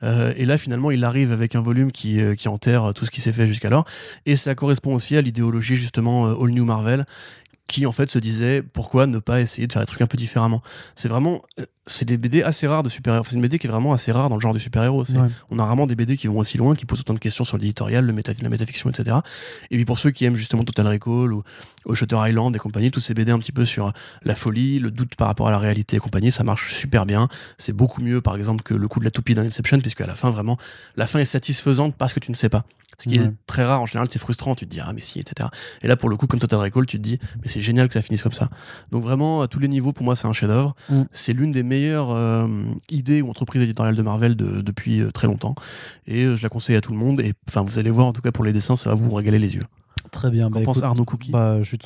Euh, 0.02 0.32
et 0.36 0.44
là, 0.44 0.58
finalement, 0.58 0.90
il 0.90 1.02
arrive 1.04 1.32
avec 1.32 1.54
un 1.54 1.62
volume 1.62 1.92
qui, 1.92 2.20
euh, 2.20 2.34
qui 2.34 2.48
enterre 2.48 2.92
tout 2.94 3.06
ce 3.06 3.10
qui 3.10 3.20
s'est 3.20 3.32
fait 3.32 3.46
jusqu'alors. 3.46 3.86
Et 4.26 4.36
ça 4.36 4.54
correspond 4.54 4.94
aussi 4.94 5.16
à 5.16 5.22
l'idéologie, 5.22 5.76
justement, 5.76 6.26
euh, 6.26 6.34
All 6.34 6.50
New 6.50 6.64
Marvel, 6.64 7.06
qui 7.68 7.86
en 7.86 7.92
fait 7.92 8.10
se 8.10 8.18
disait 8.18 8.62
pourquoi 8.62 9.06
ne 9.06 9.18
pas 9.18 9.40
essayer 9.40 9.66
de 9.66 9.72
faire 9.72 9.82
des 9.82 9.86
trucs 9.86 10.00
un 10.00 10.06
peu 10.06 10.16
différemment? 10.16 10.62
C'est 10.96 11.08
vraiment, 11.08 11.42
euh, 11.60 11.66
c'est 11.88 12.04
des 12.04 12.16
BD 12.16 12.42
assez 12.42 12.66
rares 12.68 12.82
de 12.84 12.88
super-héros. 12.88 13.24
C'est 13.28 13.34
une 13.34 13.40
BD 13.42 13.58
qui 13.58 13.66
est 13.66 13.70
vraiment 13.70 13.92
assez 13.92 14.12
rare 14.12 14.28
dans 14.28 14.36
le 14.36 14.40
genre 14.40 14.54
du 14.54 14.60
super-héros. 14.60 15.04
Ouais. 15.10 15.28
On 15.50 15.58
a 15.58 15.64
rarement 15.64 15.86
des 15.86 15.96
BD 15.96 16.16
qui 16.16 16.26
vont 16.28 16.38
aussi 16.38 16.56
loin, 16.58 16.74
qui 16.76 16.84
posent 16.86 17.00
autant 17.00 17.14
de 17.14 17.18
questions 17.18 17.44
sur 17.44 17.56
l'éditorial, 17.58 18.04
le 18.04 18.12
méta, 18.12 18.32
la 18.40 18.48
métafiction, 18.48 18.88
etc. 18.90 19.16
Et 19.70 19.76
puis 19.76 19.84
pour 19.84 19.98
ceux 19.98 20.10
qui 20.10 20.24
aiment 20.24 20.36
justement 20.36 20.62
Total 20.64 20.86
Recall 20.86 21.32
ou, 21.32 21.42
ou 21.86 21.94
Shutter 21.94 22.16
Island 22.28 22.54
et 22.54 22.58
compagnie, 22.58 22.90
tous 22.90 23.00
ces 23.00 23.14
BD 23.14 23.32
un 23.32 23.38
petit 23.38 23.52
peu 23.52 23.64
sur 23.64 23.92
la 24.22 24.34
folie, 24.34 24.78
le 24.78 24.90
doute 24.90 25.16
par 25.16 25.26
rapport 25.28 25.48
à 25.48 25.50
la 25.50 25.58
réalité 25.58 25.96
et 25.96 25.98
compagnie, 25.98 26.30
ça 26.30 26.44
marche 26.44 26.74
super 26.74 27.06
bien. 27.06 27.28
C'est 27.56 27.72
beaucoup 27.72 28.02
mieux, 28.02 28.20
par 28.20 28.36
exemple, 28.36 28.62
que 28.62 28.74
le 28.74 28.86
coup 28.86 29.00
de 29.00 29.04
la 29.04 29.10
toupie 29.10 29.34
dans 29.34 29.42
Inception, 29.42 29.78
puisque 29.80 30.00
à 30.02 30.06
la 30.06 30.14
fin, 30.14 30.30
vraiment, 30.30 30.58
la 30.96 31.06
fin 31.06 31.18
est 31.18 31.24
satisfaisante 31.24 31.94
parce 31.96 32.12
que 32.12 32.20
tu 32.20 32.30
ne 32.30 32.36
sais 32.36 32.48
pas. 32.48 32.64
Ce 33.00 33.08
qui 33.08 33.20
Ouais. 33.20 33.26
est 33.26 33.32
très 33.46 33.64
rare, 33.64 33.80
en 33.80 33.86
général, 33.86 34.08
c'est 34.10 34.18
frustrant, 34.18 34.56
tu 34.56 34.66
te 34.66 34.70
dis, 34.72 34.80
ah, 34.80 34.90
mais 34.92 35.00
si, 35.00 35.20
etc. 35.20 35.48
Et 35.82 35.86
là, 35.86 35.94
pour 35.96 36.08
le 36.08 36.16
coup, 36.16 36.26
comme 36.26 36.40
Total 36.40 36.58
Recall, 36.58 36.84
tu 36.84 36.96
te 36.96 37.02
dis, 37.02 37.20
mais 37.40 37.46
c'est 37.48 37.60
génial 37.60 37.86
que 37.86 37.94
ça 37.94 38.02
finisse 38.02 38.24
comme 38.24 38.32
ça. 38.32 38.48
Donc 38.90 39.04
vraiment, 39.04 39.40
à 39.40 39.46
tous 39.46 39.60
les 39.60 39.68
niveaux, 39.68 39.92
pour 39.92 40.02
moi, 40.04 40.16
c'est 40.16 40.26
un 40.26 40.32
chef-d'œuvre. 40.32 40.74
Mm. 40.88 41.02
C'est 41.12 41.32
l'une 41.32 41.52
des 41.52 41.62
meilleures 41.62 41.77
euh, 41.86 42.46
idées 42.90 43.22
ou 43.22 43.30
entreprises 43.30 43.62
éditoriales 43.62 43.96
de 43.96 44.02
Marvel 44.02 44.36
de- 44.36 44.60
depuis 44.60 45.00
euh, 45.00 45.10
très 45.10 45.26
longtemps. 45.26 45.54
Et 46.06 46.24
euh, 46.24 46.36
je 46.36 46.42
la 46.42 46.48
conseille 46.48 46.76
à 46.76 46.80
tout 46.80 46.92
le 46.92 46.98
monde. 46.98 47.20
Et 47.20 47.32
enfin, 47.48 47.62
vous 47.62 47.78
allez 47.78 47.90
voir, 47.90 48.06
en 48.06 48.12
tout 48.12 48.22
cas 48.22 48.32
pour 48.32 48.44
les 48.44 48.52
dessins, 48.52 48.76
ça 48.76 48.90
va 48.90 48.96
vous 48.96 49.10
régaler 49.14 49.38
les 49.38 49.54
yeux. 49.54 49.62
Très 50.10 50.30
bien. 50.30 50.50
Qu'en 50.50 50.58
Bah, 50.60 50.64
pense 50.64 50.78
écoute, 50.78 50.84
Arnaud 50.86 51.04
Cookie? 51.04 51.30
bah, 51.30 51.58
je 51.60 51.64
suis 51.64 51.78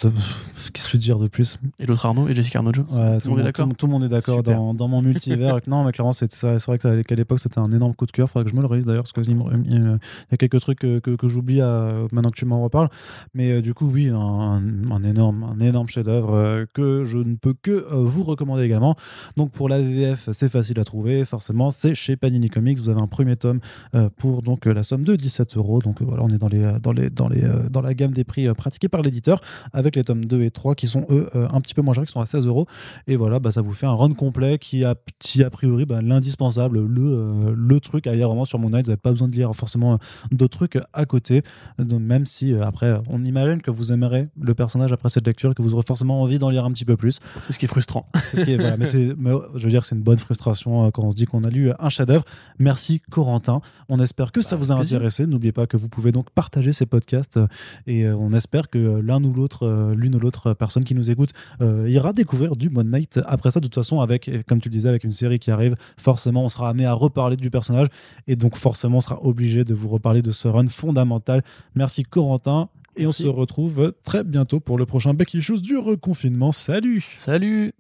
Qu'est-ce 0.71 0.87
que 0.87 0.91
je 0.93 0.97
veux 0.97 1.01
dire 1.01 1.19
de 1.19 1.29
plus 1.29 1.59
et 1.79 1.87
l'autre 1.87 2.07
Arnaud 2.07 2.29
et 2.29 2.35
Jessica 2.35 2.59
Arnaud 2.61 2.73
Jones 2.75 2.87
Ouais, 2.91 3.19
Tout 3.19 3.29
le 3.29 3.31
monde 3.31 3.41
est 3.41 3.45
d'accord 3.45 3.69
tout, 3.69 3.75
tout 3.75 3.87
le 3.87 3.93
monde 3.93 4.05
est 4.05 4.09
d'accord 4.09 4.43
dans, 4.43 4.75
dans 4.75 4.89
mon 4.89 5.03
multivers. 5.03 5.59
non, 5.67 5.85
mais 5.85 5.93
clairement, 5.93 6.13
c'est 6.13 6.33
vrai 6.67 6.79
qu'à 6.79 7.15
l'époque, 7.15 7.41
c'était 7.41 7.59
un 7.59 7.71
énorme 7.73 7.95
coup 7.95 8.07
de 8.07 8.13
cœur. 8.13 8.29
Faudrait 8.29 8.45
que 8.45 8.51
je 8.51 8.57
me 8.57 8.61
le 8.61 8.67
réalise 8.67 8.87
d'ailleurs, 8.87 9.05
parce 9.05 9.13
qu'il 9.13 9.37
y 9.37 10.35
a 10.35 10.37
quelques 10.37 10.61
trucs 10.61 10.79
que, 10.81 10.99
que, 10.99 11.17
que 11.17 11.29
j'oublie 11.29 11.61
à- 11.61 11.93
maintenant 12.13 12.31
que 12.31 12.37
tu 12.37 12.45
m'en 12.45 12.63
reparles. 12.63 12.89
Mais 13.35 13.51
euh, 13.53 13.63
du 13.63 13.75
coup, 13.75 13.87
oui, 13.91 14.09
un, 14.09 15.03
énorme, 15.05 15.45
un 15.45 15.61
énorme 15.61 15.89
chef-d'œuvre 15.89 16.35
euh, 16.35 16.65
que 16.75 17.05
je 17.05 17.19
ne 17.19 17.35
peux 17.37 17.55
que 17.61 17.71
euh, 17.71 18.05
vous 18.05 18.23
recommander 18.23 18.63
également. 18.63 18.97
Donc 19.37 19.51
pour 19.51 19.69
la 19.69 19.81
VF, 19.81 20.29
c'est 20.33 20.49
facile 20.51 20.79
à 20.81 20.85
trouver. 20.85 21.25
Forcément, 21.25 21.71
c'est 21.71 21.95
chez 21.95 22.17
Panini 22.17 22.49
Comics. 22.51 22.79
Vous 22.79 22.89
avez 22.89 23.01
un 23.03 23.07
premier 23.07 23.37
tome 23.37 23.61
euh, 23.95 24.09
pour 24.17 24.43
donc 24.43 24.67
euh, 24.67 24.73
la 24.75 24.85
somme 24.85 25.03
de 25.05 25.17
17 25.17 25.57
euros. 25.57 25.81
Donc 25.81 26.01
euh, 26.01 26.05
voilà, 26.07 26.23
on 26.25 26.29
est 26.29 26.39
dans 26.39 26.49
les, 26.49 26.63
euh, 26.63 26.79
dans 26.79 26.93
les, 26.93 27.11
dans 27.11 27.29
les, 27.29 27.43
euh, 27.45 27.69
dans 27.69 27.81
la 27.81 27.95
gamme 27.95 28.13
des 28.13 28.25
prix 28.25 28.47
euh, 28.47 28.55
pratiqués 28.55 28.89
par 28.89 29.03
l'éditeur, 29.03 29.41
avec 29.73 29.97
les 29.97 30.05
tomes 30.05 30.25
2 30.25 30.43
et 30.43 30.51
3 30.53 30.75
qui 30.75 30.87
sont 30.89 31.07
eux 31.11 31.29
euh, 31.35 31.49
un 31.53 31.61
petit 31.61 31.75
peu 31.75 31.83
moins 31.83 31.95
chers, 31.95 32.05
qui 32.05 32.13
sont 32.13 32.21
à 32.21 32.27
16 32.27 32.47
euros. 32.47 32.67
Et 33.07 33.17
voilà, 33.17 33.39
bah, 33.41 33.51
ça 33.51 33.63
vous 33.63 33.73
fait 33.73 33.87
un 33.87 33.95
run 33.95 34.13
complet 34.15 34.59
qui 34.59 34.85
a, 34.85 34.95
qui, 35.19 35.43
a 35.43 35.51
priori 35.51 35.87
bah, 35.87 36.01
l'indispensable, 36.03 36.81
le, 36.87 37.03
euh, 37.03 37.55
le 37.57 37.81
truc 37.81 38.07
à 38.07 38.15
lire 38.15 38.29
vraiment 38.29 38.45
sur 38.45 38.59
Moon 38.59 38.71
Knight. 38.71 38.85
Vous 38.87 38.91
n'avez 38.91 39.01
pas 39.01 39.11
besoin 39.11 39.29
de 39.29 39.35
lire 39.35 39.55
forcément 39.55 39.99
d'autres 40.31 40.57
trucs 40.57 40.79
à 40.93 41.05
côté, 41.05 41.43
Donc, 41.79 42.01
même 42.01 42.27
si 42.27 42.53
euh, 42.53 42.63
après, 42.65 43.01
on 43.09 43.23
imagine 43.25 43.61
que 43.63 43.71
vous 43.71 43.93
aimerez 43.93 44.29
le 44.41 44.55
personnage 44.55 44.93
après 44.93 45.09
cette 45.11 45.27
lecture, 45.27 45.55
que 45.55 45.63
vous 45.63 45.75
aurez 45.75 45.85
forcément 45.87 46.21
envie 46.23 46.39
d'en 46.39 46.51
lire 46.51 46.65
un 46.65 46.73
petit 46.73 46.85
peu 46.85 46.97
plus. 46.97 47.19
C'est 47.39 47.53
ce 47.53 47.59
qui 47.59 47.65
est 47.65 47.69
frustrant. 47.69 48.07
C'est 48.25 48.37
ce 48.39 48.45
qui 48.45 48.53
est, 48.53 48.57
voilà, 48.57 48.77
mais, 48.77 48.87
euh, 48.95 49.41
je 49.55 49.65
veux 49.65 49.71
dire, 49.71 49.85
c'est 49.85 49.95
une 49.95 50.03
bonne 50.03 50.19
frustration 50.19 50.91
quand 50.91 51.03
on 51.05 51.11
se 51.11 51.17
dit 51.17 51.25
qu'on 51.27 51.45
a 51.45 51.51
lu 51.51 51.71
un 51.79 51.89
chef-d'œuvre. 51.89 52.25
Merci 52.59 53.01
Corentin. 53.11 53.61
On 53.89 53.99
espère 54.01 54.33
que 54.33 54.41
ça 54.41 54.57
Bah, 54.57 54.63
vous 54.63 54.73
a 54.73 54.77
plaisir. 54.77 54.97
intéressé. 54.99 55.27
N'oubliez 55.27 55.53
pas 55.53 55.67
que 55.67 55.77
vous 55.77 55.89
pouvez 55.89 56.13
donc 56.13 56.31
partager 56.31 56.73
ces 56.73 56.87
podcasts 56.87 57.39
et 57.87 58.09
on 58.09 58.33
espère 58.33 58.69
que 58.71 58.79
l'un 59.01 59.23
ou 59.25 59.33
l'autre, 59.33 59.93
l'une 59.97 60.15
ou 60.15 60.19
l'autre 60.19 60.42
personne 60.59 60.85
qui 60.85 60.95
nous 60.95 61.11
écoute 61.11 61.31
euh, 61.61 61.89
ira 61.89 62.13
découvrir 62.13 62.57
du 62.57 62.71
Moon 62.71 62.85
Knight. 62.85 63.21
Après 63.27 63.51
ça, 63.51 63.61
de 63.61 63.67
toute 63.67 63.75
façon, 63.75 64.01
avec, 64.01 64.31
comme 64.47 64.61
tu 64.61 64.69
le 64.69 64.73
disais, 64.73 64.89
avec 64.89 65.05
une 65.05 65.11
série 65.11 65.39
qui 65.39 65.51
arrive, 65.51 65.75
forcément, 65.97 66.45
on 66.45 66.49
sera 66.49 66.69
amené 66.69 66.87
à 66.87 66.93
reparler 66.93 67.37
du 67.37 67.51
personnage 67.51 67.89
et 68.27 68.37
donc 68.37 68.57
forcément, 68.57 68.99
on 68.99 69.01
sera 69.01 69.25
obligé 69.25 69.65
de 69.65 69.75
vous 69.75 69.89
reparler 69.89 70.23
de 70.23 70.33
ce 70.33 70.49
run 70.49 70.67
fondamental. 70.67 71.43
Merci 71.75 72.03
Corentin. 72.03 72.69
Et 72.95 73.05
Merci. 73.05 73.23
on 73.23 73.25
se 73.25 73.31
retrouve 73.31 73.95
très 74.05 74.23
bientôt 74.23 74.61
pour 74.61 74.77
le 74.77 74.85
prochain 74.85 75.15
Becky 75.15 75.41
Shoes 75.41 75.63
du 75.63 75.79
reconfinement. 75.79 76.53
Salut 76.53 77.03
Salut 77.17 77.73